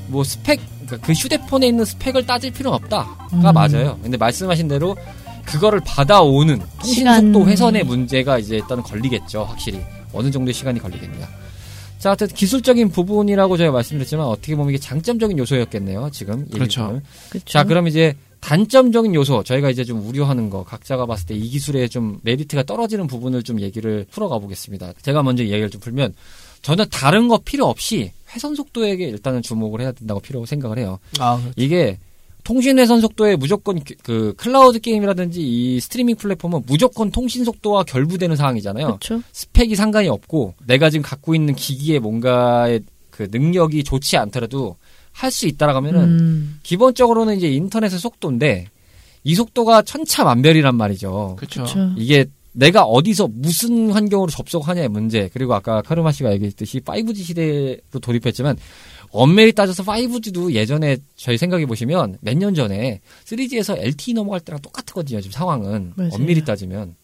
[0.07, 3.41] 뭐 스펙 그러니까 그 휴대폰에 있는 스펙을 따질 필요는 없다가 음.
[3.53, 3.97] 맞아요.
[4.01, 4.95] 근데 말씀하신 대로
[5.45, 7.33] 그거를 받아오는 통신 시간.
[7.33, 9.43] 속도 회선의 문제가 이제 일단은 걸리겠죠.
[9.43, 9.81] 확실히
[10.13, 11.27] 어느 정도의 시간이 걸리겠냐.
[11.99, 16.09] 자, 하여튼 기술적인 부분이라고 제가 말씀드렸지만 어떻게 보면 이게 장점적인 요소였겠네요.
[16.11, 16.99] 지금 이 그렇죠.
[17.29, 17.45] 그쵸?
[17.45, 21.88] 자, 그럼 이제 단점적인 요소 저희가 이제 좀 우려하는 거 각자가 봤을 때 이 기술에
[21.88, 24.93] 좀 메리트가 떨어지는 부분을 좀 얘기를 풀어가 보겠습니다.
[25.01, 26.13] 제가 먼저 이야기를 좀 풀면
[26.62, 30.99] 저는 다른 거 필요 없이 회선 속도에 일단은 주목을 해야 된다고 필요 생각을 해요.
[31.19, 31.54] 아, 그렇죠.
[31.56, 31.97] 이게
[32.43, 38.36] 통신 회선 속도에 무조건 그- 그 클라우드 게임이라든지 이 스트리밍 플랫폼은 무조건 통신 속도와 결부되는
[38.36, 38.97] 상황이잖아요.
[38.99, 39.21] 그쵸?
[39.32, 44.75] 스펙이 상관이 없고 내가 지금 갖고 있는 기기에 뭔가의 그 능력이 좋지 않더라도
[45.12, 48.67] 할 수 있다라고 하면은 음, 기본적으로는 이제 인터넷의 속도인데
[49.24, 51.36] 이 속도가 천차만별이란 말이죠.
[51.38, 51.63] 그렇죠.
[51.97, 58.58] 이게 내가 어디서 무슨 환경으로 접속하냐의 문제 그리고 아까 카르마 씨가 얘기했듯이 5G 시대로 돌입했지만
[59.12, 65.21] 엄밀히 따져서 5G도 예전에 저희 생각해 보시면 몇 년 전에 3G에서 LTE 넘어갈 때랑 똑같거든요.
[65.21, 66.12] 지금 상황은 맞아요.
[66.13, 66.95] 엄밀히 따지면.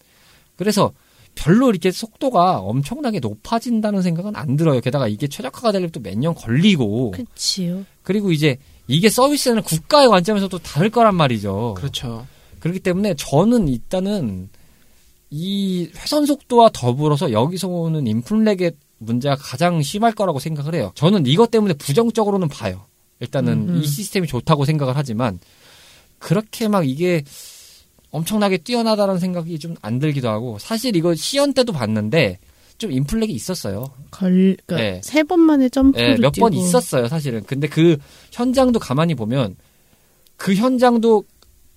[0.55, 0.91] 그래서
[1.35, 4.81] 별로 이렇게 속도가 엄청나게 높아진다는 생각은 안 들어요.
[4.81, 7.85] 게다가 이게 최적화가 되려면 또 몇 년 걸리고 그치요.
[8.07, 8.55] 그리고 이제
[8.87, 11.73] 이게 서비스는 국가의 관점에서도 다를 거란 말이죠.
[11.77, 12.25] 그렇죠.
[12.61, 14.47] 그렇기 때문에 저는 일단은
[15.29, 20.93] 이 회선 속도와 더불어서 여기서 오는 인플렉의 문제가 가장 심할 거라고 생각을 해요.
[20.95, 22.85] 저는 이것 때문에 부정적으로는 봐요.
[23.19, 23.81] 일단은 음.
[23.81, 25.37] 이 시스템이 좋다고 생각을 하지만
[26.17, 27.25] 그렇게 막 이게
[28.11, 32.39] 엄청나게 뛰어나다는 생각이 좀 안 들기도 하고 사실 이거 시연 때도 봤는데
[32.77, 33.91] 좀 인플렉이 있었어요.
[34.11, 35.01] 걸, 그러니까 네.
[35.03, 36.63] 세 번만에 점프를 예, 몇번 뛰고.
[36.63, 37.43] 있었어요, 사실은.
[37.43, 37.97] 근데 그
[38.31, 39.55] 현장도 가만히 보면
[40.35, 41.23] 그 현장도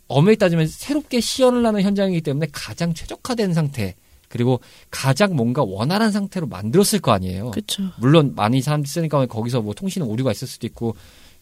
[0.08, 3.94] 엄밀히 따지면 새롭게 시연을 하는 현장이기 때문에 가장 최적화된 상태
[4.28, 4.60] 그리고
[4.90, 7.50] 가장 뭔가 원활한 상태로 만들었을 거 아니에요.
[7.52, 7.82] 그쵸.
[7.98, 10.94] 물론 많이 사람들이 쓰니까 거기서 뭐 통신 오류가 있을 수도 있고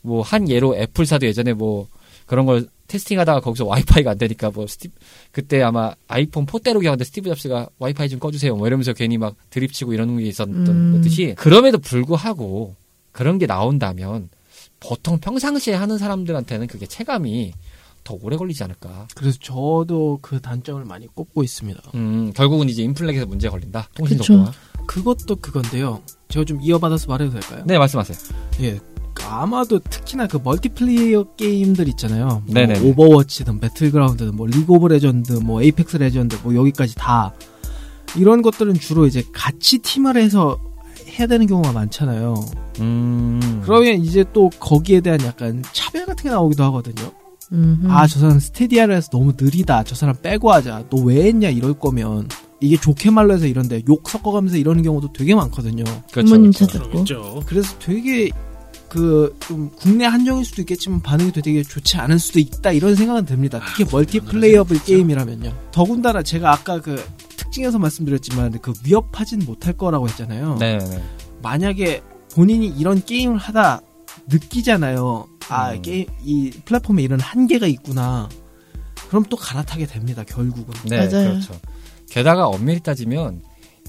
[0.03, 1.89] 뭐 한 예로 애플사도 예전에 뭐
[2.29, 4.89] 그런 걸 테스팅하다가 거기서 와이파이가 안 되니까 뭐 스티
[5.33, 9.93] 그때 아마 아이폰 4대로 기억하는데 스티브 잡스가 와이파이 좀 꺼주세요 뭐 이러면서 괜히 막 드립치고
[9.93, 11.01] 이러는 게 있었던 음.
[11.03, 12.77] 듯이 그럼에도 불구하고
[13.13, 14.29] 그런 게 나온다면
[14.81, 17.53] 보통 평상시에 하는 사람들한테는 그게 체감이
[18.05, 19.09] 더 오래 걸리지 않을까.
[19.15, 21.83] 그래서 저도 그 단점을 많이 꼽고 있습니다.
[21.95, 23.89] 음, 결국은 이제 인프라에서 문제 걸린다.
[23.95, 24.17] 통신.
[24.19, 24.53] 속도가.
[24.87, 26.01] 그것도 그건데요.
[26.29, 27.65] 제가 좀 이어받아서 말해도 될까요?
[27.67, 28.17] 네, 말씀하세요.
[28.63, 28.81] 예.
[29.27, 32.43] 아마도 특히나 그 멀티플레이어 게임들 있잖아요.
[32.47, 32.91] 뭐.
[32.91, 37.33] 오버워치든 배틀그라운드든 뭐 리그 오브 레전드, 뭐 에이펙스 레전드, 뭐 여기까지 다
[38.17, 40.59] 이런 것들은 주로 이제 같이 팀을 해서
[41.19, 42.35] 해야 되는 경우가 많잖아요.
[42.81, 43.63] 음.
[43.65, 47.11] 그러면 이제 또 거기에 대한 약간 차별 같은 게 나오기도 하거든요.
[47.51, 47.91] 음흠.
[47.91, 49.83] 아, 저 사람 스타디아를 해서 너무 느리다.
[49.85, 50.85] 저 사람 빼고 하자.
[50.91, 51.49] 너 왜 했냐?
[51.49, 52.29] 이럴 거면
[52.61, 55.85] 이게 좋게 말로 해서 이런데 욕 섞어가면서 이러는 경우도 되게 많거든요.
[56.13, 56.27] 그렇죠.
[56.35, 56.67] 부모님 그렇죠.
[56.67, 56.99] 찾았고.
[57.01, 57.43] 있죠.
[57.47, 58.31] 그래서 되게
[58.89, 63.61] 그 좀 국내 한정일 수도 있겠지만 반응이 되게 좋지 않을 수도 있다 이런 생각은 듭니다.
[63.67, 65.71] 특히 multi-playable 게임이라면요.
[65.73, 67.03] 더군다나 제가 아까 그
[67.37, 70.57] 특징에서 말씀드렸지만 그 위협하진 못할 거라고 했잖아요.
[70.61, 71.03] 네, 네.
[71.43, 72.03] 만약에
[72.35, 73.81] 본인이 이런 게임을 하다
[74.27, 75.27] 느끼잖아요.
[75.49, 75.83] 아 음.
[75.83, 78.29] 게임 이 플랫폼에 이런 한계가 있구나.
[79.09, 80.25] 그럼 또 갈아타게 됩니다.
[80.25, 80.75] 결국은.
[80.85, 81.31] 네, 맞아요.
[81.31, 81.59] 그렇죠.
[82.11, 83.41] 게다가 엄밀히 따지면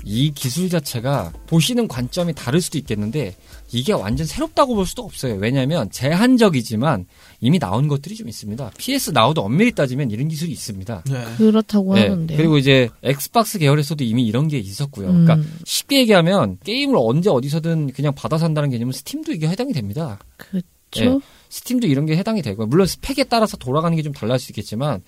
[0.06, 3.36] 이 기술 자체가 보시는 관점이 다를 수도 있겠는데
[3.72, 5.36] 이게 완전 새롭다고 볼 수도 없어요.
[5.36, 7.06] 왜냐하면 제한적이지만
[7.40, 8.72] 이미 나온 것들이 좀 있습니다.
[8.78, 11.04] PS Now도 엄밀히 따지면 이런 기술이 있습니다.
[11.10, 11.24] 네.
[11.38, 12.38] 그렇다고 네, 하던데요.
[12.38, 15.08] 그리고 이제 엑스박스 계열에서도 이미 이런 게 있었고요.
[15.08, 20.20] 그러니까 음, 쉽게 얘기하면 게임을 언제 어디서든 그냥 받아서 한다는 개념은 스팀도 이게 해당이 됩니다.
[20.38, 20.60] 그쵸.
[20.92, 21.20] 네.
[21.50, 22.68] 스팀도 이런 게 해당이 되고요.
[22.68, 25.02] 물론 스펙에 따라서 돌아가는 게 좀 달라질 수 있겠지만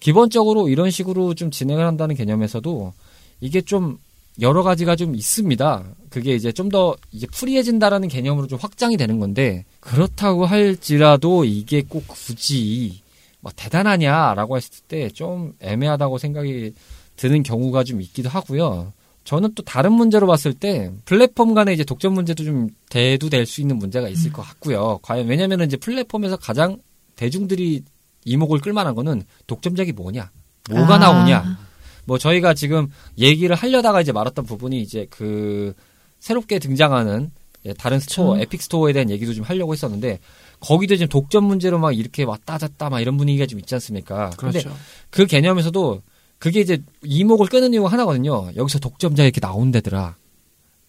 [0.00, 2.92] 기본적으로 이런 식으로 좀 진행을 한다는 개념에서도
[3.40, 3.98] 이게 좀
[4.40, 5.84] 여러 가지가 좀 있습니다.
[6.10, 12.04] 그게 이제 좀 더 이제 프리해진다라는 개념으로 좀 확장이 되는 건데 그렇다고 할지라도 이게 꼭
[12.08, 13.00] 굳이
[13.40, 16.74] 뭐 대단하냐라고 했을 때 좀 애매하다고 생각이
[17.16, 18.92] 드는 경우가 좀 있기도 하고요.
[19.24, 23.76] 저는 또 다른 문제로 봤을 때 플랫폼 간의 이제 독점 문제도 좀 대두될 수 있는
[23.78, 24.98] 문제가 있을 것 같고요.
[25.02, 26.78] 과연 왜냐면은 이제 플랫폼에서 가장
[27.16, 27.82] 대중들이
[28.24, 30.30] 이목을 끌만한 거는 독점작이 뭐냐,
[30.70, 30.98] 뭐가 아.
[30.98, 31.65] 나오냐.
[32.06, 32.88] 뭐 저희가 지금
[33.18, 35.74] 얘기를 하려다가 이제 말았던 부분이 이제 그
[36.18, 37.30] 새롭게 등장하는
[37.66, 38.42] 예, 다른 스토어, 그쵸.
[38.42, 40.20] 에픽 스토어에 대한 얘기도 좀 하려고 했었는데
[40.60, 44.30] 거기도 지금 독점 문제로 막 이렇게 왔다 갔다 막 이런 분위기가 좀 있지 않습니까?
[44.38, 44.78] 근데 그렇죠.
[45.10, 46.00] 그 개념에서도
[46.38, 48.50] 그게 이제 이목을 끄는 이유가 하나거든요.
[48.56, 50.16] 여기서 독점작 이렇게 나온다더라.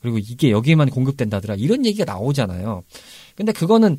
[0.01, 1.55] 그리고 이게 여기에만 공급된다더라.
[1.55, 2.83] 이런 얘기가 나오잖아요.
[3.35, 3.97] 근데 그거는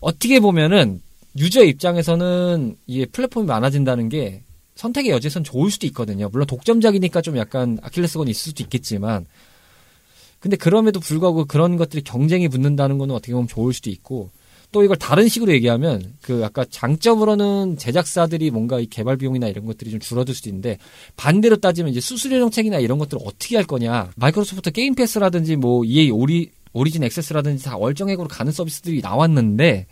[0.00, 1.02] 어떻게 보면은
[1.36, 4.42] 유저 입장에서는 이 플랫폼이 많아진다는 게
[4.74, 6.28] 선택의 여지선 좋을 수도 있거든요.
[6.30, 9.26] 물론 독점작이니까 좀 약간 아킬레스건이 있을 수도 있겠지만.
[10.40, 14.30] 근데 그럼에도 불구하고 그런 것들이 경쟁이 붙는다는 거는 어떻게 보면 좋을 수도 있고
[14.72, 19.90] 또 이걸 다른 식으로 얘기하면 그 아까 장점으로는 제작사들이 뭔가 이 개발 비용이나 이런 것들이
[19.90, 20.78] 좀 줄어들 수도 있는데
[21.16, 24.10] 반대로 따지면 이제 수수료 정책이나 이런 것들을 어떻게 할 거냐.
[24.16, 29.86] 마이크로소프트 게임 패스라든지 뭐 EA 오리 오리진 액세스라든지 다 월정액으로 가는 서비스들이 나왔는데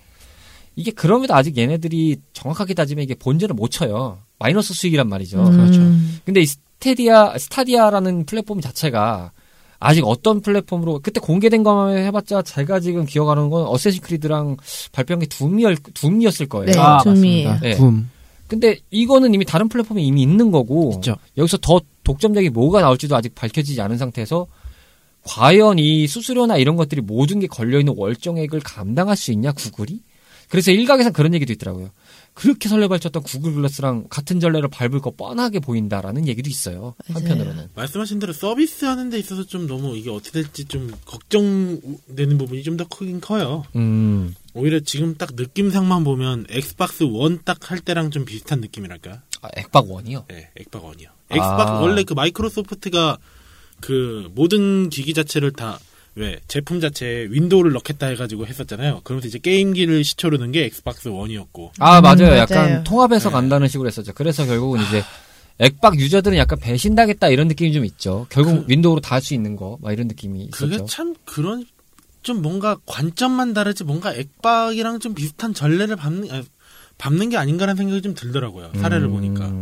[0.74, 5.44] 이게 그럼에도 아직 얘네들이 정확하게 따지면 이게 본전을 못 쳐요 마이너스 수익이란 말이죠.
[5.44, 5.81] 그렇죠.
[5.81, 9.31] 음, 근데 이 스테디아 스타디아라는 플랫폼 자체가
[9.78, 14.57] 아직 어떤 플랫폼으로 그때 공개된 것만 해봤자 제가 지금 기억하는 건 어쌔신 크리드랑
[14.90, 16.66] 발표한 게 둠이었, 둠이었을 거예요.
[16.66, 17.48] 네, 아, 둠이에요.
[17.50, 17.61] 맞습니다.
[17.61, 17.76] 네.
[17.76, 18.11] 둠.
[18.48, 21.16] 근데 이거는 이미 다른 플랫폼에 이미 있는 거고 있죠.
[21.38, 24.46] 여기서 더 독점작이 뭐가 나올지도 아직 밝혀지지 않은 상태에서
[25.24, 30.00] 과연 이 수수료나 이런 것들이 모든 게 걸려 있는 월정액을 감당할 수 있냐 구글이?
[30.48, 31.90] 그래서 일각에서 그런 얘기도 있더라고요.
[32.34, 36.94] 그렇게 설레발쳤던 구글 글래스랑 같은 전례를 밟을 거 뻔하게 보인다라는 얘기도 있어요.
[37.08, 37.18] 맞아요.
[37.28, 37.68] 한편으로는.
[37.74, 42.76] 말씀하신 대로 서비스 하는 데 있어서 좀 너무 이게 어떻게 될지 좀 걱정되는 부분이 좀
[42.76, 43.64] 더 크긴 커요.
[43.76, 44.34] 음.
[44.54, 49.20] 오히려 지금 딱 느낌상만 보면 엑스박스 원 딱 할 때랑 좀 비슷한 느낌이랄까?
[49.42, 50.24] 아, 액박 원이요.
[50.28, 51.08] 네, 엑박 원이요.
[51.30, 51.80] 엑스박스 아.
[51.80, 53.18] 원래 그 마이크로소프트가
[53.80, 55.78] 그 모든 기기 자체를 다
[56.14, 59.01] 왜 제품 자체에 윈도우를 넣겠다 해가지고 했었잖아요.
[59.05, 62.16] 그러면서 이제 게임기를 시초로 넣은 게 엑스박스 원이었고 아, 음, 맞아요.
[62.29, 62.37] 맞아요.
[62.38, 63.33] 약간 통합해서 네.
[63.35, 64.12] 간다는 식으로 했었죠.
[64.14, 65.03] 그래서 결국은 이제
[65.59, 68.27] 액박 유저들은 약간 배신당했다 이런 느낌이 좀 있죠.
[68.31, 70.87] 결국 윈도우로 다 할 수 있는 거, 막 이런 느낌이 그게 있었죠.
[70.87, 71.64] 참 그런
[72.22, 76.42] 좀 뭔가 관점만 다르지 뭔가 엑박이랑 좀 비슷한 전례를 밟는 아,
[76.98, 78.72] 밟는 게 아닌가라는 생각이 좀 들더라고요.
[78.77, 79.12] 사례를 음.
[79.12, 79.53] 보니까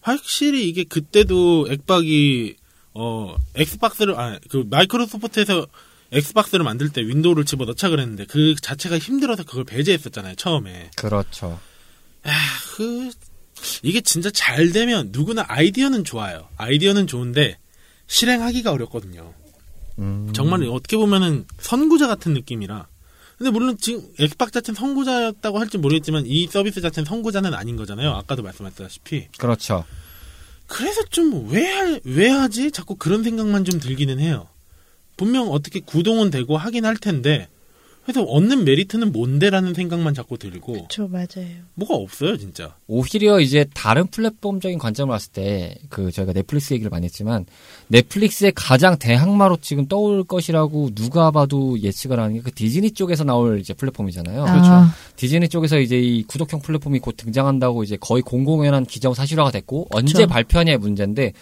[0.00, 2.56] 확실히 이게 그때도 엑박이
[2.94, 5.66] 어 엑스박스를 아 그 마이크로소프트에서
[6.12, 10.90] 엑스박스를 만들 때 윈도우를 집어 넣자 그랬는데 그 자체가 힘들어서 그걸 배제했었잖아요 처음에.
[10.96, 11.58] 그렇죠.
[12.76, 13.10] 그
[13.82, 16.48] 이게 진짜 잘 되면 누구나 아이디어는 좋아요.
[16.56, 17.58] 아이디어는 좋은데
[18.06, 19.32] 실행하기가 어렵거든요.
[19.98, 20.32] 음.
[20.34, 22.86] 정말 어떻게 보면은 선구자 같은 느낌이라.
[23.38, 28.10] 근데 물론 지금 엑박 자체는 선구자였다고 할지 모르겠지만 이 서비스 자체는 선구자는 아닌 거잖아요.
[28.12, 29.28] 아까도 말씀하셨다시피.
[29.38, 29.84] 그렇죠.
[30.72, 32.70] 그래서 좀 왜 왜 하지?
[32.70, 34.48] 자꾸 그런 생각만 좀 들기는 해요.
[35.16, 37.48] 분명 어떻게 구동은 되고 하긴 할 텐데
[38.04, 41.48] 그래서 얻는 메리트는 뭔데라는 생각만 자꾸 들고 그쵸, 맞아요.
[41.74, 42.74] 뭐가 없어요, 진짜.
[42.92, 47.46] 오히려 이제 다른 플랫폼적인 관점을 봤을 때 그 저희가 넷플릭스 얘기를 많이 했지만
[47.88, 53.60] 넷플릭스의 가장 대항마로 지금 떠올 것이라고 누가 봐도 예측을 하는 게 그 디즈니 쪽에서 나올
[53.60, 54.44] 이제 플랫폼이잖아요.
[54.46, 59.86] 아, 디즈니 쪽에서 이제 이 구독형 플랫폼이 곧 등장한다고 이제 거의 공공연한 기정 사실화가 됐고
[59.90, 60.26] 언제 그쵸.
[60.26, 61.32] 발표하냐의 문제인데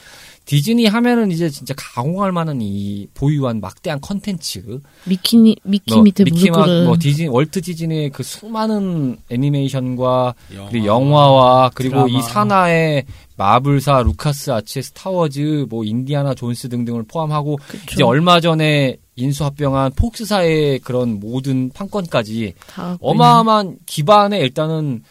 [0.44, 6.58] 디즈니 하면은 이제 진짜 가공할 만한 이 보유한 막대한 컨텐츠 미키니, 미키 뭐 밑에 미키마
[6.58, 6.98] 무릎 뭐 꿇은.
[6.98, 10.70] 디즈니 월트 디즈니의 그 수많은 애니메이션과 영화.
[10.70, 11.39] 그리고 영화와
[11.74, 12.08] 그리고 드라마.
[12.18, 13.04] 이 산하의
[13.36, 17.86] 마블사, 루카스 아츠, 스타워즈, 뭐 인디아나 존스 등등을 포함하고 그쵸.
[17.94, 22.54] 이제 얼마 전에 인수합병한 폭스사의 그런 모든 판권까지
[23.00, 25.02] 어마어마한 기반에 일단은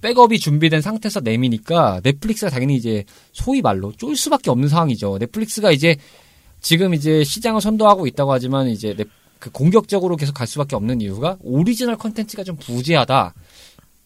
[0.00, 5.18] 백업이 준비된 상태에서 내미니까 넷플릭스가 당연히 이제 소위 말로 쫄 수밖에 없는 상황이죠.
[5.18, 5.96] 넷플릭스가 이제
[6.60, 11.36] 지금 이제 시장을 선도하고 있다고 하지만 이제 넷- 그 공격적으로 계속 갈 수밖에 없는 이유가
[11.42, 13.32] 오리지널 컨텐츠가 좀 부재하다.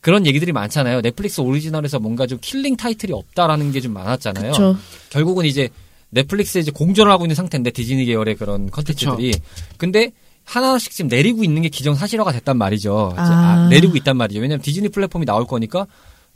[0.05, 1.01] 그런 얘기들이 많잖아요.
[1.01, 4.53] 넷플릭스 오리지널에서 뭔가 좀 killing title이 없다라는 게 좀 많았잖아요.
[4.53, 4.77] 그쵸.
[5.09, 5.71] 결국은 이제
[6.11, 9.33] 넷플릭스에 이제 공존을 하고 있는 상태인데 디즈니 계열의 그런 컨텐츠들이
[9.79, 10.13] 근데
[10.45, 13.15] 하나씩 지금 내리고 있는 게 기정사실화가 됐단 말이죠.
[13.17, 13.23] 아.
[13.23, 14.41] 아, 내리고 있단 말이죠.
[14.41, 15.87] 왜냐면 디즈니 플랫폼이 나올 거니까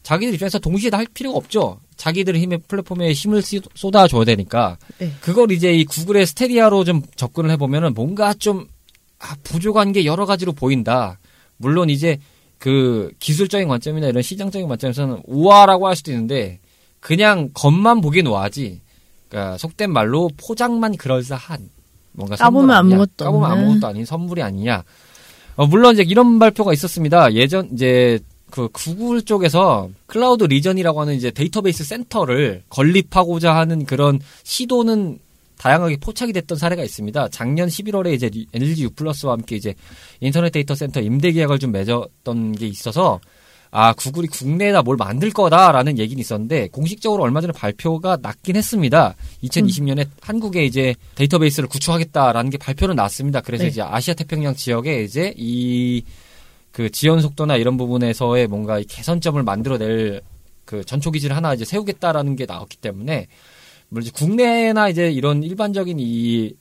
[0.02, 1.78] 자기들 입장에서 동시에 다 할 필요가 없죠.
[1.96, 5.12] 자기들의 힘에 플랫폼에 힘을 쓰- 쏟아줘야 되니까 네.
[5.20, 8.66] 그걸 이제 이 구글의 스테디아로 좀 접근을 해보면은 뭔가 좀
[9.18, 11.18] 아, 부족한 게 여러 가지로 보인다.
[11.58, 12.18] 물론 이제
[12.58, 16.60] 그 기술적인 관점이나 이런 시장적인 관점에서는 우아라고 할 수도 있는데
[17.00, 18.80] 그냥 겉만 보기엔 우아하지.
[19.28, 21.68] 그러니까 속된 말로 포장만 그럴싸한
[22.12, 23.50] 뭔가 까보면 아무것도 까보면.
[23.50, 24.82] 아무것도 아닌 선물이 아니냐.
[25.56, 27.32] 어, 물론 이제 이런 발표가 있었습니다.
[27.34, 28.18] 예전 이제
[28.50, 35.18] 그 구글 쪽에서 cloud region이라고 하는 이제 데이터베이스 센터를 건립하고자 하는 그런 시도는
[35.58, 37.28] 다양하게 포착이 됐던 사례가 있습니다.
[37.30, 39.74] 작년 11월에 이제 리- LG U 플러스와 함께 이제
[40.20, 43.20] 인터넷 데이터 센터 임대 계약을 좀 맺었던 게 있어서
[43.70, 49.14] 아 구글이 국내에다 뭘 만들 거다라는 얘기는 있었는데 공식적으로 얼마 전에 발표가 났긴 했습니다.
[49.44, 53.40] 2020년에 한국에 이제 데이터베이스를 구축하겠다라는 게 발표는 났습니다.
[53.42, 53.68] 그래서 네.
[53.68, 56.02] 이제 아시아 태평양 지역에 이제 이
[56.70, 60.20] 그 지연 속도나 이런 부분에서의 뭔가 이 개선점을 만들어낼
[60.64, 63.26] 그 전초 기지를 하나 이제 세우겠다라는 게 나왔기 때문에
[63.88, 66.54] 물론 국내나 이제 이런 일반적인 이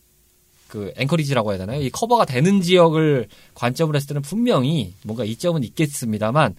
[0.68, 1.82] 그 앵커리지라고 해야 되나요?
[1.82, 6.56] 이 커버가 되는 지역을 관점으로 했을 때는 분명히 뭔가 이점은 있겠습니다만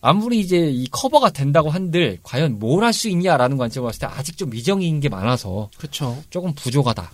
[0.00, 4.36] 아무리 이제 이 커버가 된다고 한들 과연 뭘 할 수 있냐라는 관점으로 봤을 때 아직
[4.36, 6.22] 좀 미정인 게 많아서 그렇죠.
[6.30, 7.10] 조금 부족하다.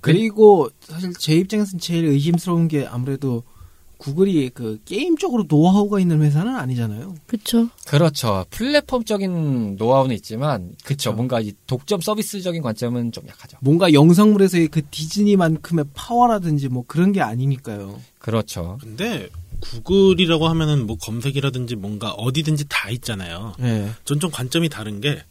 [0.00, 3.42] 그리고 사실 제 입장에서는 제일 의심스러운 게 아무래도
[3.98, 7.16] 구글이 그 게임 쪽으로 노하우가 있는 회사는 아니잖아요.
[7.26, 7.68] 그쵸.
[7.86, 8.46] 그렇죠.
[8.50, 11.12] 플랫폼적인 노하우는 있지만 그쵸 그쵸.
[11.12, 13.58] 뭔가 이 독점 서비스적인 관점은 좀 약하죠.
[13.60, 18.00] 뭔가 영상물에서의 그 디즈니만큼의 파워라든지 뭐 그런 게 아니니까요.
[18.18, 18.78] 그렇죠.
[18.80, 19.28] 근데
[19.60, 23.54] 구글이라고 하면은 뭐 검색이라든지 뭔가 어디든지 다 있잖아요.
[23.60, 23.90] 예.
[24.04, 25.22] 전 좀 관점이 다른 게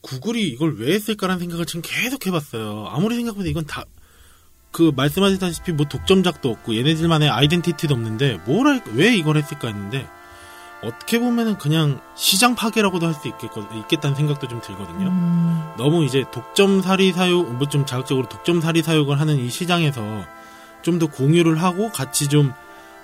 [0.00, 2.86] 구글이 이걸 왜 했을까라는 생각을 지금 계속 해봤어요.
[2.88, 3.84] 아무리 생각해도 이건 다
[4.74, 10.06] 그 말씀하셨다시피 뭐 독점작도 없고 얘네들만의 아이덴티티도 없는데 뭘 할, 왜 이걸 했을까 했는데
[10.82, 15.06] 어떻게 보면은 그냥 시장 파괴라고도 할 수 있겠다는 생각도 좀 들거든요.
[15.08, 20.02] 음, 너무 이제 독점 사리 사육 뭐 좀 자극적으로 독점 사리 사육을 하는 이 시장에서
[20.82, 22.52] 좀 더 공유를 하고 같이 좀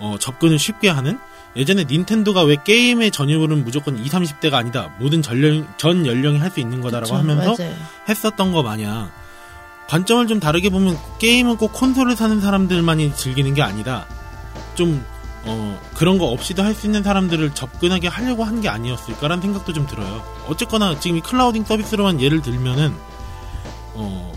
[0.01, 1.19] 어, 접근을 쉽게 하는
[1.57, 4.93] 예전에 닌텐도가 왜 게임의 전유물은 무조건 20, 30대가 아니다.
[4.99, 7.75] 모든 전령, 전 연령이 할 수 있는 거다라고 그쵸, 하면서 맞아요.
[8.09, 9.11] 했었던 거 마냥
[9.91, 14.07] 관점을 좀 다르게 보면 게임은 꼭 콘솔을 사는 사람들만이 즐기는 게 아니라
[14.77, 15.05] 좀
[15.45, 19.87] 어, 그런 거 없이도 할 수 있는 사람들을 접근하게 하려고 한 게 아니었을까라는 생각도 좀
[19.89, 20.23] 들어요.
[20.49, 22.95] 어쨌거나 지금 이 clouding 서비스로만 예를 들면은
[23.95, 24.33] 어,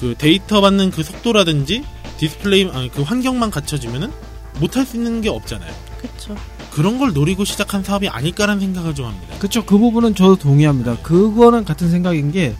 [0.00, 1.84] 그 데이터 받는 그 속도라든지
[2.18, 4.10] 디스플레이 아니 그 환경만 갖춰지면은
[4.58, 5.72] 못 할 수 있는 게 없잖아요.
[6.00, 6.34] 그쵸.
[6.72, 9.36] 그런 걸 노리고 시작한 사업이 아닐까라는 생각을 좀 합니다.
[9.38, 9.64] 그쵸.
[9.64, 10.96] 그 부분은 저도 동의합니다.
[11.02, 12.54] 그거는 같은 생각인 게,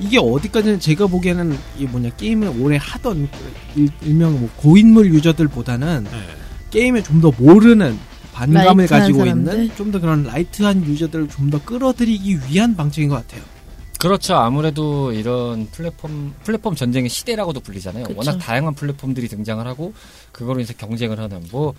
[0.00, 3.28] 이게 어디까지는 제가 보기에는 이 뭐냐, 게임을 오래 하던
[3.76, 6.10] 일, 일명 뭐 고인물 유저들보다는 네.
[6.70, 7.98] 게임에 좀 더 모르는
[8.32, 9.52] 반감을 가지고 사람들?
[9.52, 13.42] 있는 좀 더 그런 light한 유저들을 좀 더 끌어들이기 위한 방식인 것 같아요.
[13.98, 14.34] 그렇죠.
[14.36, 18.04] 아무래도 이런 플랫폼 플랫폼 전쟁의 시대라고도 불리잖아요.
[18.04, 18.16] 그쵸.
[18.16, 19.92] 워낙 다양한 플랫폼들이 등장을 하고
[20.32, 21.74] 그거로 인해서 경쟁을 하는 뭐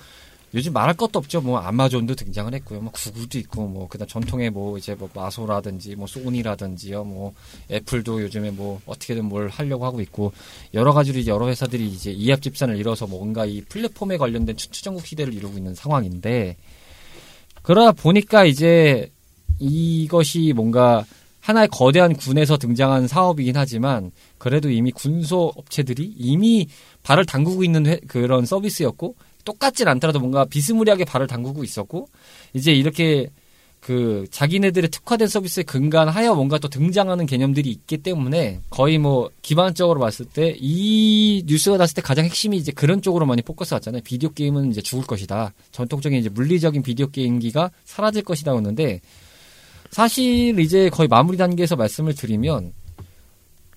[0.54, 1.40] 요즘 말할 것도 없죠.
[1.40, 2.82] 뭐 아마존도 등장을 했고요.
[2.82, 7.06] 뭐 구글도 있고 뭐 그다음 전통의 뭐 이제 뭐 마소라든지 뭐 소니라든지요.
[7.06, 7.34] 뭐
[7.72, 10.34] 애플도 요즘에 뭐 어떻게든 뭘 하려고 하고 있고
[10.74, 15.58] 여러 가지로 여러 회사들이 이제 이합 집산을 이뤄서 뭔가 이 플랫폼에 관련된 추천국 시대를 이루고
[15.58, 16.58] 있는 상황인데
[17.62, 19.10] 그러다 보니까 이제
[19.60, 21.06] 이것이 뭔가
[21.40, 26.68] 하나의 거대한 군에서 등장한 사업이긴 하지만 그래도 이미 군소 업체들이 이미
[27.04, 32.08] 발을 담그고 있는 회- 그런 서비스였고 똑같진 않더라도 뭔가 비스무리하게 발을 담그고 있었고
[32.54, 33.30] 이제 이렇게
[33.80, 40.26] 그 자기네들의 특화된 서비스에 근간하여 뭔가 또 등장하는 개념들이 있기 때문에 거의 뭐 기반적으로 봤을
[40.28, 44.04] 때 이 뉴스가 났을 때 가장 핵심이 이제 그런 쪽으로 많이 포커스 왔잖아요.
[44.04, 45.54] 비디오 게임은 이제 죽을 것이다.
[45.72, 49.02] 전통적인 이제 물리적인 비디오 게임기가 사라질 것이다 했는데
[49.90, 52.74] 사실 이제 거의 마무리 단계에서 말씀을 드리면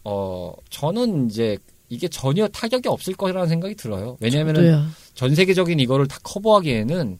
[0.04, 1.56] 어 저는 이제
[1.88, 4.16] 이게 전혀 타격이 없을 거라는 생각이 들어요.
[4.20, 4.86] 왜냐하면은 저도요.
[5.14, 7.18] 전 세계적인 이거를 다 커버하기에는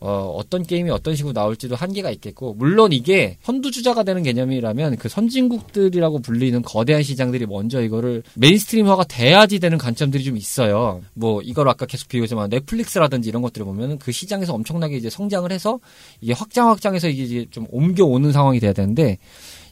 [0.00, 6.20] 어, 어떤 게임이 어떤 식으로 나올지도 한계가 있겠고 물론 이게 선두주자가 되는 개념이라면 그 선진국들이라고
[6.20, 11.02] 불리는 거대한 시장들이 먼저 이거를 메인스트림화가 돼야지 되는 관점들이 좀 있어요.
[11.14, 15.80] 뭐 이걸 아까 계속 비교했지만 넷플릭스라든지 이런 것들을 보면은 그 시장에서 엄청나게 이제 성장을 해서
[16.20, 19.18] 이게 확장 확장해서 이게 좀 옮겨오는 상황이 돼야 되는데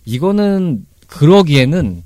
[0.05, 2.03] 이거는 그러기에는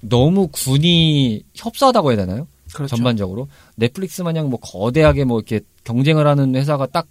[0.00, 2.46] 너무 군이 협소하다고 해야 되나요?
[2.74, 2.96] 그렇죠.
[2.96, 7.06] 전반적으로 넷플릭스 마냥 뭐 거대하게 뭐 이렇게 경쟁을 하는 회사가 딱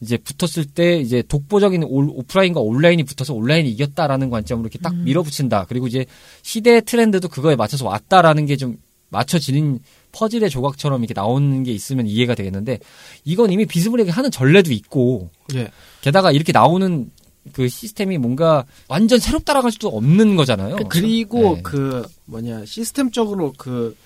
[0.00, 5.66] 이제 붙었을 때 이제 독보적인 올- 오프라인과 온라인이 붙어서 온라인이 이겼다라는 관점으로 이렇게 딱 밀어붙인다.
[5.68, 6.06] 그리고 이제
[6.42, 8.76] 시대의 트렌드도 그거에 맞춰서 왔다라는 게 좀
[9.10, 9.78] 맞춰지는
[10.12, 12.78] 퍼즐의 조각처럼 이렇게 나오는 게 있으면 이해가 되겠는데
[13.24, 15.70] 이건 이미 비스무리하게 하는 전례도 있고 예.
[16.02, 17.10] 게다가 이렇게 나오는
[17.54, 20.76] 그 시스템이 뭔가 완전 새롭다라고 할 수도 없는 거잖아요.
[20.90, 21.62] 그리고 네.
[21.62, 23.96] 그 뭐냐 시스템적으로 그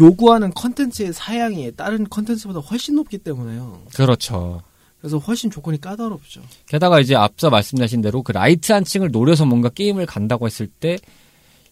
[0.00, 3.82] 요구하는 컨텐츠의 사양이 다른 컨텐츠보다 훨씬 높기 때문에요.
[3.94, 4.62] 그렇죠.
[5.00, 6.40] 그래서 훨씬 조건이 까다롭죠.
[6.66, 10.98] 게다가 이제 앞서 말씀하신 대로 그 light한 층을 노려서 뭔가 게임을 간다고 했을 때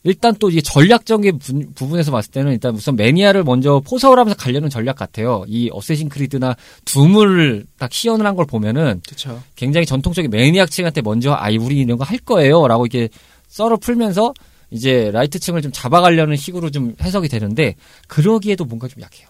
[0.06, 4.68] 일단 또 이게 전략적인 부- 부분에서 봤을 때는 일단 우선 매니아를 먼저 포섭을 하면서 가려는
[4.68, 5.44] 전략 같아요.
[5.48, 9.42] 이 어쌔신 크리드나 둠을 딱 시연을 한 걸 보면은 그렇죠.
[9.56, 13.08] 굉장히 전통적인 maniac층한테 먼저 아이 우리 이런 거 할 거예요라고 이렇게
[13.48, 14.34] 썰을 풀면서
[14.74, 17.76] 이제 라이트층을 좀 잡아가려는 식으로 좀 해석이 되는데
[18.08, 19.28] 그러기에도 뭔가 좀 약해요.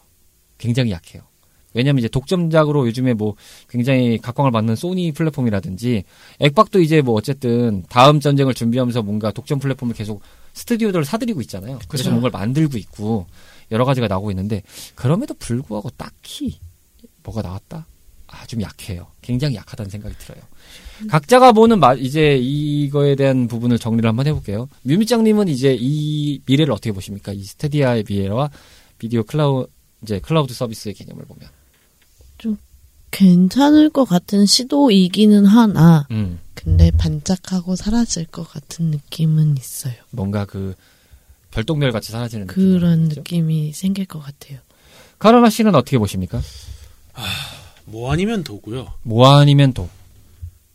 [0.56, 1.22] 굉장히 약해요.
[1.74, 3.34] 왜냐면 이제 독점작으로 요즘에 뭐
[3.68, 6.04] 굉장히 각광을 받는 소니 플랫폼이라든지
[6.38, 10.22] 액박도 이제 뭐 어쨌든 다음 전쟁을 준비하면서 뭔가 독점 플랫폼을 계속
[10.54, 11.78] 스튜디오들을 사들이고 있잖아요.
[11.88, 12.10] 그래서 그쵸.
[12.10, 13.26] 뭔가를 만들고 있고
[13.70, 14.62] 여러 가지가 나오고 있는데
[14.94, 16.58] 그럼에도 불구하고 딱히
[17.22, 17.86] 뭐가 나왔다?
[18.28, 19.08] 아, 좀 약해요.
[19.20, 20.40] 굉장히 약하다는 생각이 들어요.
[21.08, 24.68] 각자가 보는 마- 이제 이거에 대한 부분을 정리를 한번 해볼게요.
[24.82, 27.32] 뮤미짱님은 이제 이 미래를 어떻게 보십니까?
[27.32, 28.50] 이 스테디아의 미래와
[28.98, 29.66] 비디오 클라우
[30.02, 31.48] 이제 클라우드 서비스의 개념을 보면.
[33.10, 39.94] 괜찮을 것 같은 시도이기는 하나, 음, 근데 반짝하고 사라질 것 같은 느낌은 있어요.
[40.10, 40.74] 뭔가 그
[41.52, 43.04] 별똥별 같이 사라지는 그런?
[43.04, 44.58] 느낌이 생길 것 같아요.
[45.20, 46.42] 카르마 씨는 어떻게 보십니까?
[47.84, 48.88] 뭐 아니면 도고요.
[49.04, 49.88] 뭐 아니면 도.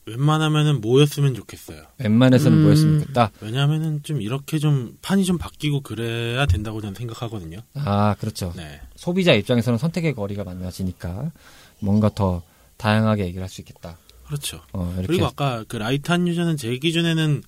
[0.09, 1.83] 웬만하면은 뭐였으면 좋겠어요.
[1.99, 2.63] 웬만해서는 음.
[2.63, 3.31] 뭐였으면 좋겠다.
[3.41, 7.59] 왜냐하면은 좀 이렇게 좀 판이 좀 바뀌고 그래야 된다고 저는 생각하거든요.
[7.75, 8.53] 아, 그렇죠.
[8.55, 8.81] 네.
[8.95, 11.31] 소비자 입장에서는 선택의 거리가 많아지니까
[11.79, 12.41] 뭔가 더
[12.77, 13.97] 다양하게 얘기를 할 수 있겠다.
[14.27, 14.61] 그렇죠.
[14.73, 15.07] 어, 이렇게.
[15.07, 17.41] 그리고 아까 그 light한 유저는 제 기준에는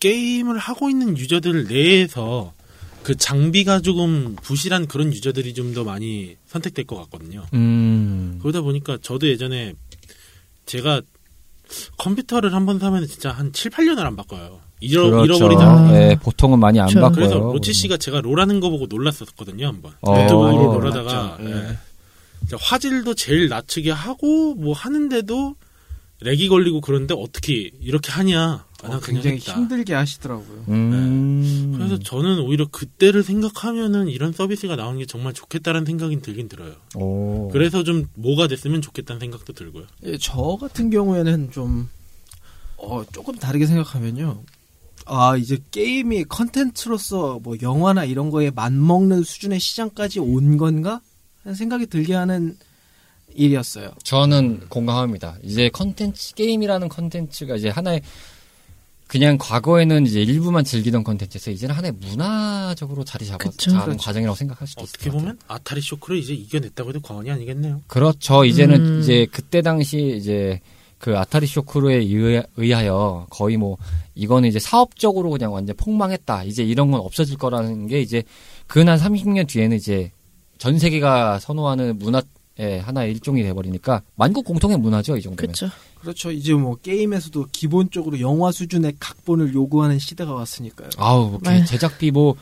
[0.00, 2.52] 게임을 하고 있는 유저들 내에서
[3.02, 7.44] 그 장비가 조금 부실한 그런 유저들이 좀 더 많이 선택될 것 같거든요.
[7.54, 8.38] 음.
[8.42, 9.74] 그러다 보니까 저도 예전에
[10.66, 11.00] 제가
[11.98, 14.60] 컴퓨터를 한 번 사면 진짜 한 7, 8년을 안 바꿔요.
[14.80, 15.24] 잃어, 그렇죠.
[15.36, 15.92] 잃어버리잖아요.
[15.92, 17.00] 네, 보통은 많이 안 그렇죠.
[17.08, 17.14] 바꿔요.
[17.28, 19.92] 그래서 로치 씨가 제가 롤하는 거 보고 놀랐었거든요, 한번.
[20.02, 20.22] 어.
[20.22, 21.38] 유튜브로 어, 롤하다가.
[21.40, 21.46] 예.
[21.46, 21.78] 예.
[22.48, 25.54] 자, 화질도 제일 낮추게 하고 뭐 하는데도
[26.20, 28.64] 렉이 걸리고 그런데 어떻게 이렇게 하냐?
[28.82, 29.54] 아, 난 어, 그냥 굉장히 했다.
[29.54, 30.64] 힘들게 하시더라고요.
[30.68, 31.72] 음.
[31.76, 36.74] 그래서 저는 오히려 그때를 생각하면은 이런 서비스가 나오는 게 정말 좋겠다는 생각이 들긴 들어요.
[36.94, 37.48] 오.
[37.52, 39.84] 그래서 좀 뭐가 됐으면 좋겠다는 생각도 들고요.
[40.04, 41.88] 예, 저 같은 경우에는 좀
[42.78, 44.42] 어, 조금 다르게 생각하면요.
[45.04, 51.00] 아 이제 게임이 컨텐츠로서 뭐 영화나 이런 거에 맞먹는 수준의 시장까지 온 건가
[51.44, 52.56] 하는 생각이 들게 하는
[53.36, 53.90] 일이었어요.
[54.02, 55.36] 저는 공감합니다.
[55.42, 58.02] 이제 컨텐츠 게임이라는 컨텐츠가 이제 하나의
[59.06, 63.70] 그냥 과거에는 이제 일부만 즐기던 컨텐츠에서 이제는 하나의 문화적으로 자리 잡아 그쵸.
[63.70, 64.02] 잡은 그렇죠.
[64.02, 65.22] 과정이라고 생각할 수도 있을 어떻게 것 같아요.
[65.34, 67.82] 보면 아타리 쇼크를 이제 이겨냈다고 해도 과언이 아니겠네요.
[67.86, 68.44] 그렇죠.
[68.44, 69.00] 이제는 음.
[69.00, 70.60] 이제 그때 당시 이제
[70.98, 73.76] 그 아타리 쇼크루에 의하- 의하여 거의 뭐
[74.16, 76.42] 이거는 이제 사업적으로 그냥 완전 폭망했다.
[76.44, 78.24] 이제 이런 건 없어질 거라는 게 이제
[78.66, 80.10] 근한 30년 뒤에는 이제
[80.58, 82.22] 전 세계가 선호하는 문화
[82.58, 85.52] 의 하나의 일종이 돼버리니까 만국 공통의 문화죠 이 정도면.
[85.54, 85.68] 그렇죠.
[86.00, 86.30] 그렇죠.
[86.30, 90.88] 이제 뭐 게임에서도 기본적으로 영화 수준의 각본을 요구하는 시대가 왔으니까요.
[90.96, 91.64] 아우 뭐 네.
[91.66, 92.34] 제작비 뭐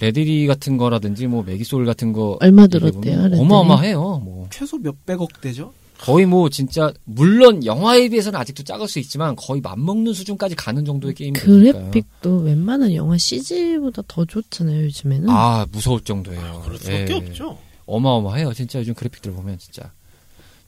[0.00, 3.38] 레드리 같은 거라든지 뭐 매기소울 같은 거 얼마 들었대요?
[3.38, 4.22] 어마어마해요.
[4.24, 5.74] 뭐 최소 몇백억 대죠?
[5.98, 11.14] 거의 뭐 진짜 물론 영화에 비해서는 아직도 작을 수 있지만 거의 맞먹는 수준까지 가는 정도의
[11.14, 11.72] 게임이니까요.
[11.72, 15.28] 그래픽도 웬만한 영화 CG보다 더 좋잖아요, 요즘에는.
[15.28, 16.62] 아 무서울 정도예요.
[16.64, 17.16] 그럴 수밖에 예.
[17.16, 17.58] 없죠.
[17.90, 18.52] 어마어마해요.
[18.52, 19.90] 진짜 요즘 그래픽들 보면 진짜.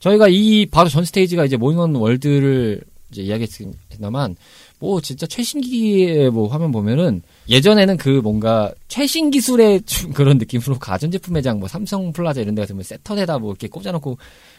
[0.00, 4.36] 저희가 이 바로 전 스테이지가 이제 모잉원 월드를 이제 이야기했습니다만
[4.78, 10.78] 뭐 진짜 최신 기기의 뭐 화면 보면은 예전에는 그 뭔가 최신 기술의 좀 그런 느낌으로
[10.78, 14.18] 가전제품 매장 뭐 삼성 플라자 이런 데 같으면 센터에다 뭐 이렇게 꽂아놓고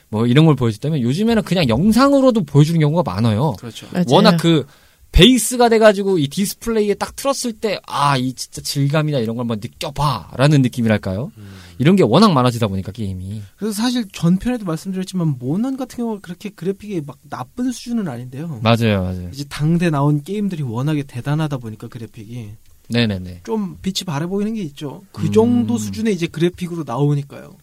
[0.10, 3.54] 뭐 이런 걸 보여줬다면 요즘에는 그냥 영상으로도 보여주는 경우가 많아요.
[3.60, 3.88] 그렇죠.
[3.92, 4.06] 맞아요.
[4.10, 4.66] 워낙 그
[5.14, 10.32] 베이스가 돼가지고 이 디스플레이에 딱 틀었을 때 아 이 진짜 질감이나 이런 걸 한번 느껴봐
[10.36, 11.32] 라는 느낌이랄까요?
[11.78, 17.02] 이런 게 워낙 많아지다 보니까 게임이 그래서 사실 전편에도 말씀드렸지만 모넌 같은 경우가 그렇게 그래픽이
[17.06, 18.60] 막 나쁜 수준은 아닌데요.
[18.62, 19.30] 맞아요, 맞아요.
[19.32, 22.50] 이제 당대 나온 게임들이 워낙에 대단하다 보니까 그래픽이
[22.90, 23.42] 네네네.
[23.46, 25.04] 좀 빛이 바래 보이는 게 있죠.
[25.14, 25.32] 그 음.
[25.32, 27.56] 정도 수준의 이제 그래픽으로 나오니까요.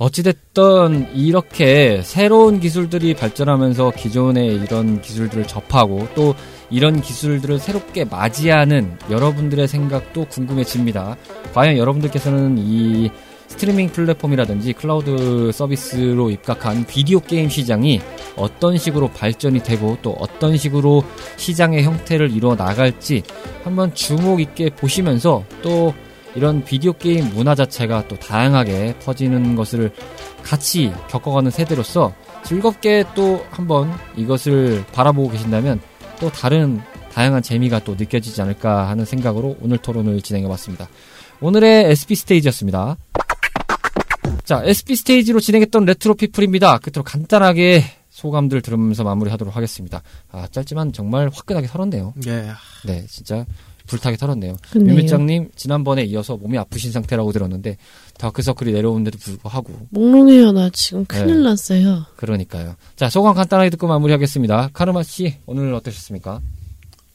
[0.00, 6.34] 어찌됐든 이렇게 새로운 기술들이 발전하면서 기존의 이런 기술들을 접하고 또
[6.70, 11.18] 이런 기술들을 새롭게 맞이하는 여러분들의 생각도 궁금해집니다.
[11.52, 13.10] 과연 여러분들께서는 이
[13.48, 18.00] 스트리밍 플랫폼이라든지 클라우드 서비스로 입각한 비디오 게임 시장이
[18.36, 21.04] 어떤 식으로 발전이 되고 또 어떤 식으로
[21.36, 23.22] 시장의 형태를 이루어 나갈지
[23.64, 25.92] 한번 주목 있게 보시면서 또
[26.34, 29.92] 이런 비디오 게임 문화 자체가 또 다양하게 퍼지는 것을
[30.42, 32.14] 같이 겪어가는 세대로서
[32.44, 35.80] 즐겁게 또 한번 이것을 바라보고 계신다면
[36.20, 36.80] 또 다른
[37.12, 40.88] 다양한 재미가 또 느껴지지 않을까 하는 생각으로 오늘 토론을 진행해 봤습니다.
[41.40, 42.96] 오늘의 SP 스테이지였습니다.
[44.44, 46.78] 자, SP 스테이지로 진행했던 레트로 피플입니다.
[46.78, 50.02] 끝으로 간단하게 소감들 들으면서 마무리하도록 하겠습니다.
[50.30, 52.14] 아, 짧지만 정말 화끈하게 털었네요.
[52.26, 52.50] 예.
[52.84, 53.46] 네, 진짜
[53.86, 54.56] 불타게 털었네요.
[54.74, 57.76] 유미장님 지난번에 이어서 몸이 아프신 상태라고 들었는데
[58.18, 61.42] 다크서클이 내려오는데도 불구하고 몽롱해요, 나 지금 큰일 네.
[61.50, 62.04] 났어요.
[62.16, 62.76] 그러니까요.
[62.96, 64.70] 자 소감 간단하게 듣고 마무리하겠습니다.
[64.72, 66.40] 카르마 씨 오늘 어떠셨습니까?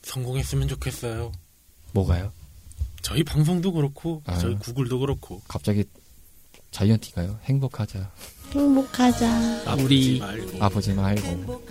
[0.03, 1.31] 성공했으면 좋겠어요.
[1.93, 2.31] 뭐가요?
[3.01, 4.37] 저희 방송도 그렇고 아.
[4.37, 5.83] 저희 구글도 그렇고 갑자기
[6.71, 7.39] 자이언티가요?
[7.43, 8.11] 행복하자.
[8.51, 9.63] 행복하자.
[9.65, 11.65] 아프지 말고 아프지 말고.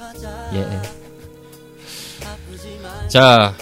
[0.55, 0.83] 예.
[3.09, 3.55] 자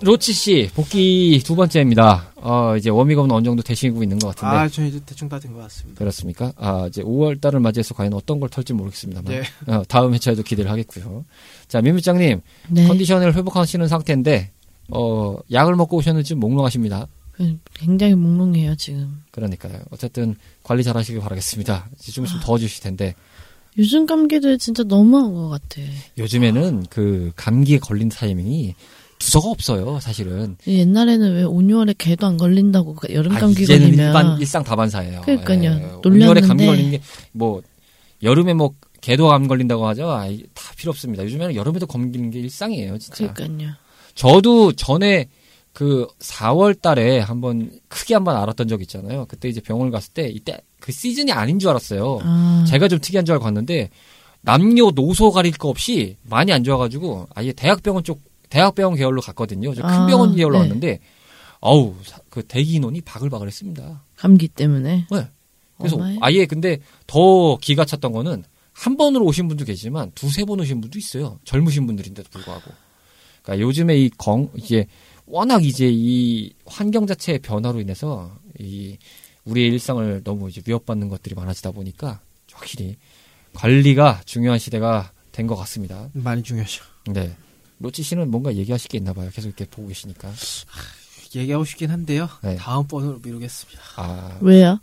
[0.00, 2.32] 로치 씨 복귀 두 번째입니다.
[2.36, 4.56] 어 이제 워밍업은 어느 정도 되시고 있는 것 같은데.
[4.56, 5.98] 아, 저 이제 대충 다 된 것 같습니다.
[5.98, 6.52] 그렇습니까?
[6.56, 9.32] 아, 이제 5월 달을 맞이해서 과연 어떤 걸 털지 모르겠습니다만.
[9.32, 9.42] 네.
[9.72, 11.24] 어, 다음 회차에도 기대를 하겠고요.
[11.66, 12.86] 자, 민부장님, 네.
[12.86, 14.50] 컨디션을 회복하시는 상태인데,
[14.90, 17.08] 어, 약을 먹고 오셨는지 몽롱하십니다.
[17.32, 19.22] 그 굉장히 몽롱해요, 지금.
[19.32, 19.80] 그러니까요.
[19.90, 21.88] 어쨌든 관리 잘 하시길 바라겠습니다.
[21.98, 22.26] 이제 좀 아.
[22.26, 23.14] 있으면 더워지실 텐데,
[23.76, 25.80] 요즘 감기들 진짜 너무한 것 같아.
[26.18, 28.74] 요즘에는 그 감기에 걸린 타이밍이
[29.18, 30.56] 두서가 없어요, 사실은.
[30.66, 35.22] 옛날에는 왜 온유월에 개도 안 걸린다고 그 여름 아, 감기 이제는 걸리면 일반, 일상 다반사예요.
[35.22, 35.62] 그러니까요.
[35.64, 36.08] 예.
[36.08, 37.00] 올여름에 감기 걸리는 게,
[37.32, 37.62] 뭐,
[38.22, 40.10] 여름에 뭐, 개도 안 걸린다고 하죠?
[40.10, 41.24] 아, 다 필요 없습니다.
[41.24, 43.32] 요즘에는 여름에도 감기는 게 일상이에요, 진짜.
[43.32, 43.70] 그러니까요.
[44.14, 45.28] 저도 전에
[45.72, 49.26] 그 4월 달에 한번 크게 한번 알았던 적 있잖아요.
[49.26, 52.18] 그때 이제 병원을 갔을 때 이때 그 시즌이 아닌 줄 알았어요.
[52.22, 53.90] 아, 제가 좀 특이한 줄 알고 갔는데
[54.40, 59.74] 남녀 노소 가릴 거 없이 많이 안 좋아가지고 아예 대학병원 쪽 대학병원 계열로 갔거든요.
[59.74, 60.58] 저큰 아, 병원 계열로 네.
[60.60, 61.00] 왔는데
[61.60, 64.02] 어우 사- 그 대기 인원이 바글바글했습니다.
[64.16, 65.06] 감기 때문에.
[65.10, 65.28] 네.
[65.76, 66.18] 그래서 어마해.
[66.20, 70.98] 아예 근데 더 기가 찼던 거는 한 번으로 오신 분도 계지만 두세 번 오신 분도
[70.98, 71.38] 있어요.
[71.44, 72.70] 젊으신 분들인데도 불구하고.
[73.42, 74.86] 그러니까 요즘에 이 건, 이제
[75.26, 78.96] 워낙 이제 이 환경 자체의 변화로 인해서 이
[79.44, 82.20] 우리의 일상을 너무 이제 위협받는 것들이 많아지다 보니까
[82.52, 82.96] 확실히
[83.54, 86.08] 관리가 중요한 시대가 된 것 같습니다.
[86.12, 86.82] 많이 중요하죠.
[87.12, 87.34] 네.
[87.80, 89.30] 로치 씨는 뭔가 얘기하실 게 있나 봐요.
[89.32, 90.32] 계속 이렇게 보고 계시니까.
[91.34, 92.28] 얘기하고 싶긴 한데요.
[92.42, 92.56] 네.
[92.56, 93.80] 다음 번으로 미루겠습니다.
[93.96, 94.80] 아, 왜요?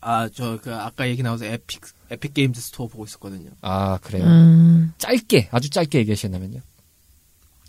[0.00, 1.80] 아, 저, 그, 아까 얘기 나와서 에픽,
[2.10, 3.50] 에픽 게임즈 스토어 보고 있었거든요.
[3.62, 4.24] 아 그래요.
[4.24, 6.60] 음, 짧게 아주 짧게 얘기하신다면요.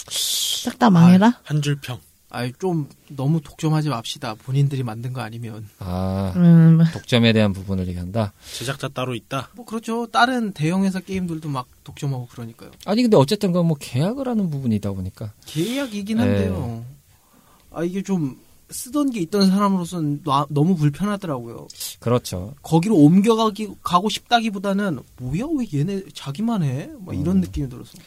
[0.09, 1.39] 싹 다 망해라?
[1.43, 1.99] 한줄 평.
[2.31, 4.35] 아이, 좀, 너무 독점하지 맙시다.
[4.35, 5.67] 본인들이 만든 거 아니면.
[5.79, 8.33] 아 음, 독점에 대한 부분을 얘기한다.
[8.55, 9.49] 제작자 따로 있다.
[9.55, 10.05] 뭐, 그렇죠.
[10.07, 12.69] 다른 대형 회사 게임들도 막 독점하고 그러니까요.
[12.85, 15.33] 아니 근데 어쨌든 그건 뭐 계약을 하는 부분이다 보니까.
[15.47, 16.85] 계약이긴 한데요.
[17.71, 18.37] 아, 이게 좀,
[18.71, 21.67] 쓰던 게 있던 사람으로서는 나- 너무 불편하더라고요.
[21.99, 22.53] 그렇죠.
[22.61, 26.91] 거기로 옮겨가기, 가고 싶다기보다는, 뭐야, 왜 얘네 자기만 해?
[27.03, 27.41] 막 이런 음.
[27.41, 27.97] 느낌이 들어서.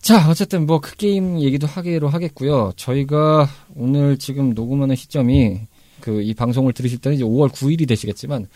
[0.00, 2.72] 자, 어쨌든 뭐 그 게임 얘기도 하기로 하겠고요.
[2.76, 5.60] 저희가 오늘 지금 녹음하는 시점이
[6.00, 8.46] 그 이 방송을 들으실 때는 이제 5월 9일이 되시겠지만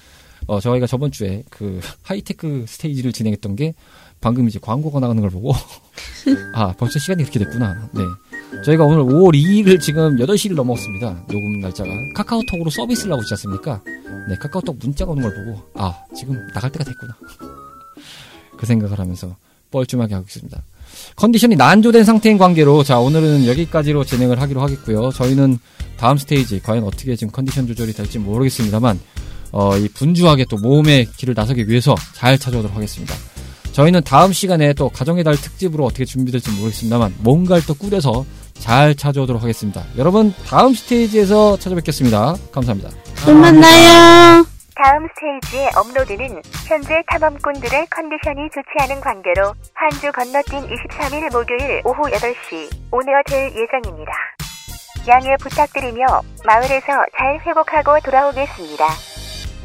[0.47, 3.75] 어 저희가 저번 주에 그 하이테크 스테이지를 진행했던 게
[4.23, 5.53] 방금 이제 광고가 나가는 걸 보고
[6.55, 7.91] 아, 벌써 시간이 그렇게 됐구나.
[7.93, 8.01] 네.
[8.65, 11.27] 저희가 오늘 5월 2일을 지금 8시를 넘었습니다.
[11.29, 11.91] 녹음 날짜가.
[12.15, 13.83] 카카오톡으로 서비스를 하고 있지 않습니까?
[14.29, 17.15] 네, 카카오톡 문자가 오는 걸 보고 아, 지금 나갈 때가 됐구나.
[18.57, 19.37] 그 생각을 하면서
[19.71, 20.63] 뻘쭘하게 하고 있습니다.
[21.17, 25.11] 컨디션이 난조된 상태인 관계로 자 오늘은 여기까지로 진행을 하기로 하겠고요.
[25.13, 25.59] 저희는
[25.97, 29.01] 다음 스테이지 과연 어떻게 지금 컨디션 조절이 될지 모르겠습니다만
[29.53, 33.15] 어, 이 분주하게 또 모험의 길을 나서기 위해서 잘 찾아오도록 하겠습니다.
[33.73, 38.25] 저희는 다음 시간에 또 가정의 달 특집으로 어떻게 준비될지 모르겠습니다만 뭔가를 또 꾸려서
[38.59, 39.85] 잘 찾아오도록 하겠습니다.
[39.97, 42.37] 여러분 다음 스테이지에서 찾아뵙겠습니다.
[42.53, 42.91] 감사합니다.
[43.27, 44.54] 또 만나요.
[44.77, 52.69] 다음 스테이지의 업로드는 현재 탐험꾼들의 컨디션이 좋지 않은 관계로 한주 건너뛴 23일 목요일 오후 8시
[52.91, 54.13] on air 될 예정입니다.
[55.07, 56.05] 양해 부탁드리며
[56.45, 58.85] 마을에서 잘 회복하고 돌아오겠습니다.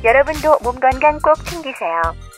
[0.03, 2.28] 여러분도 몸 건강 꼭 챙기세요.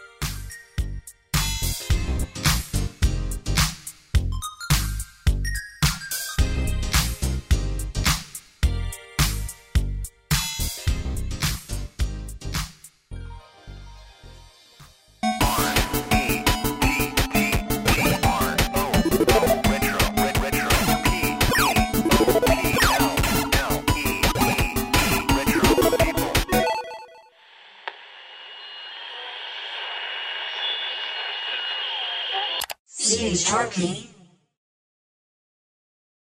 [33.51, 34.10] talking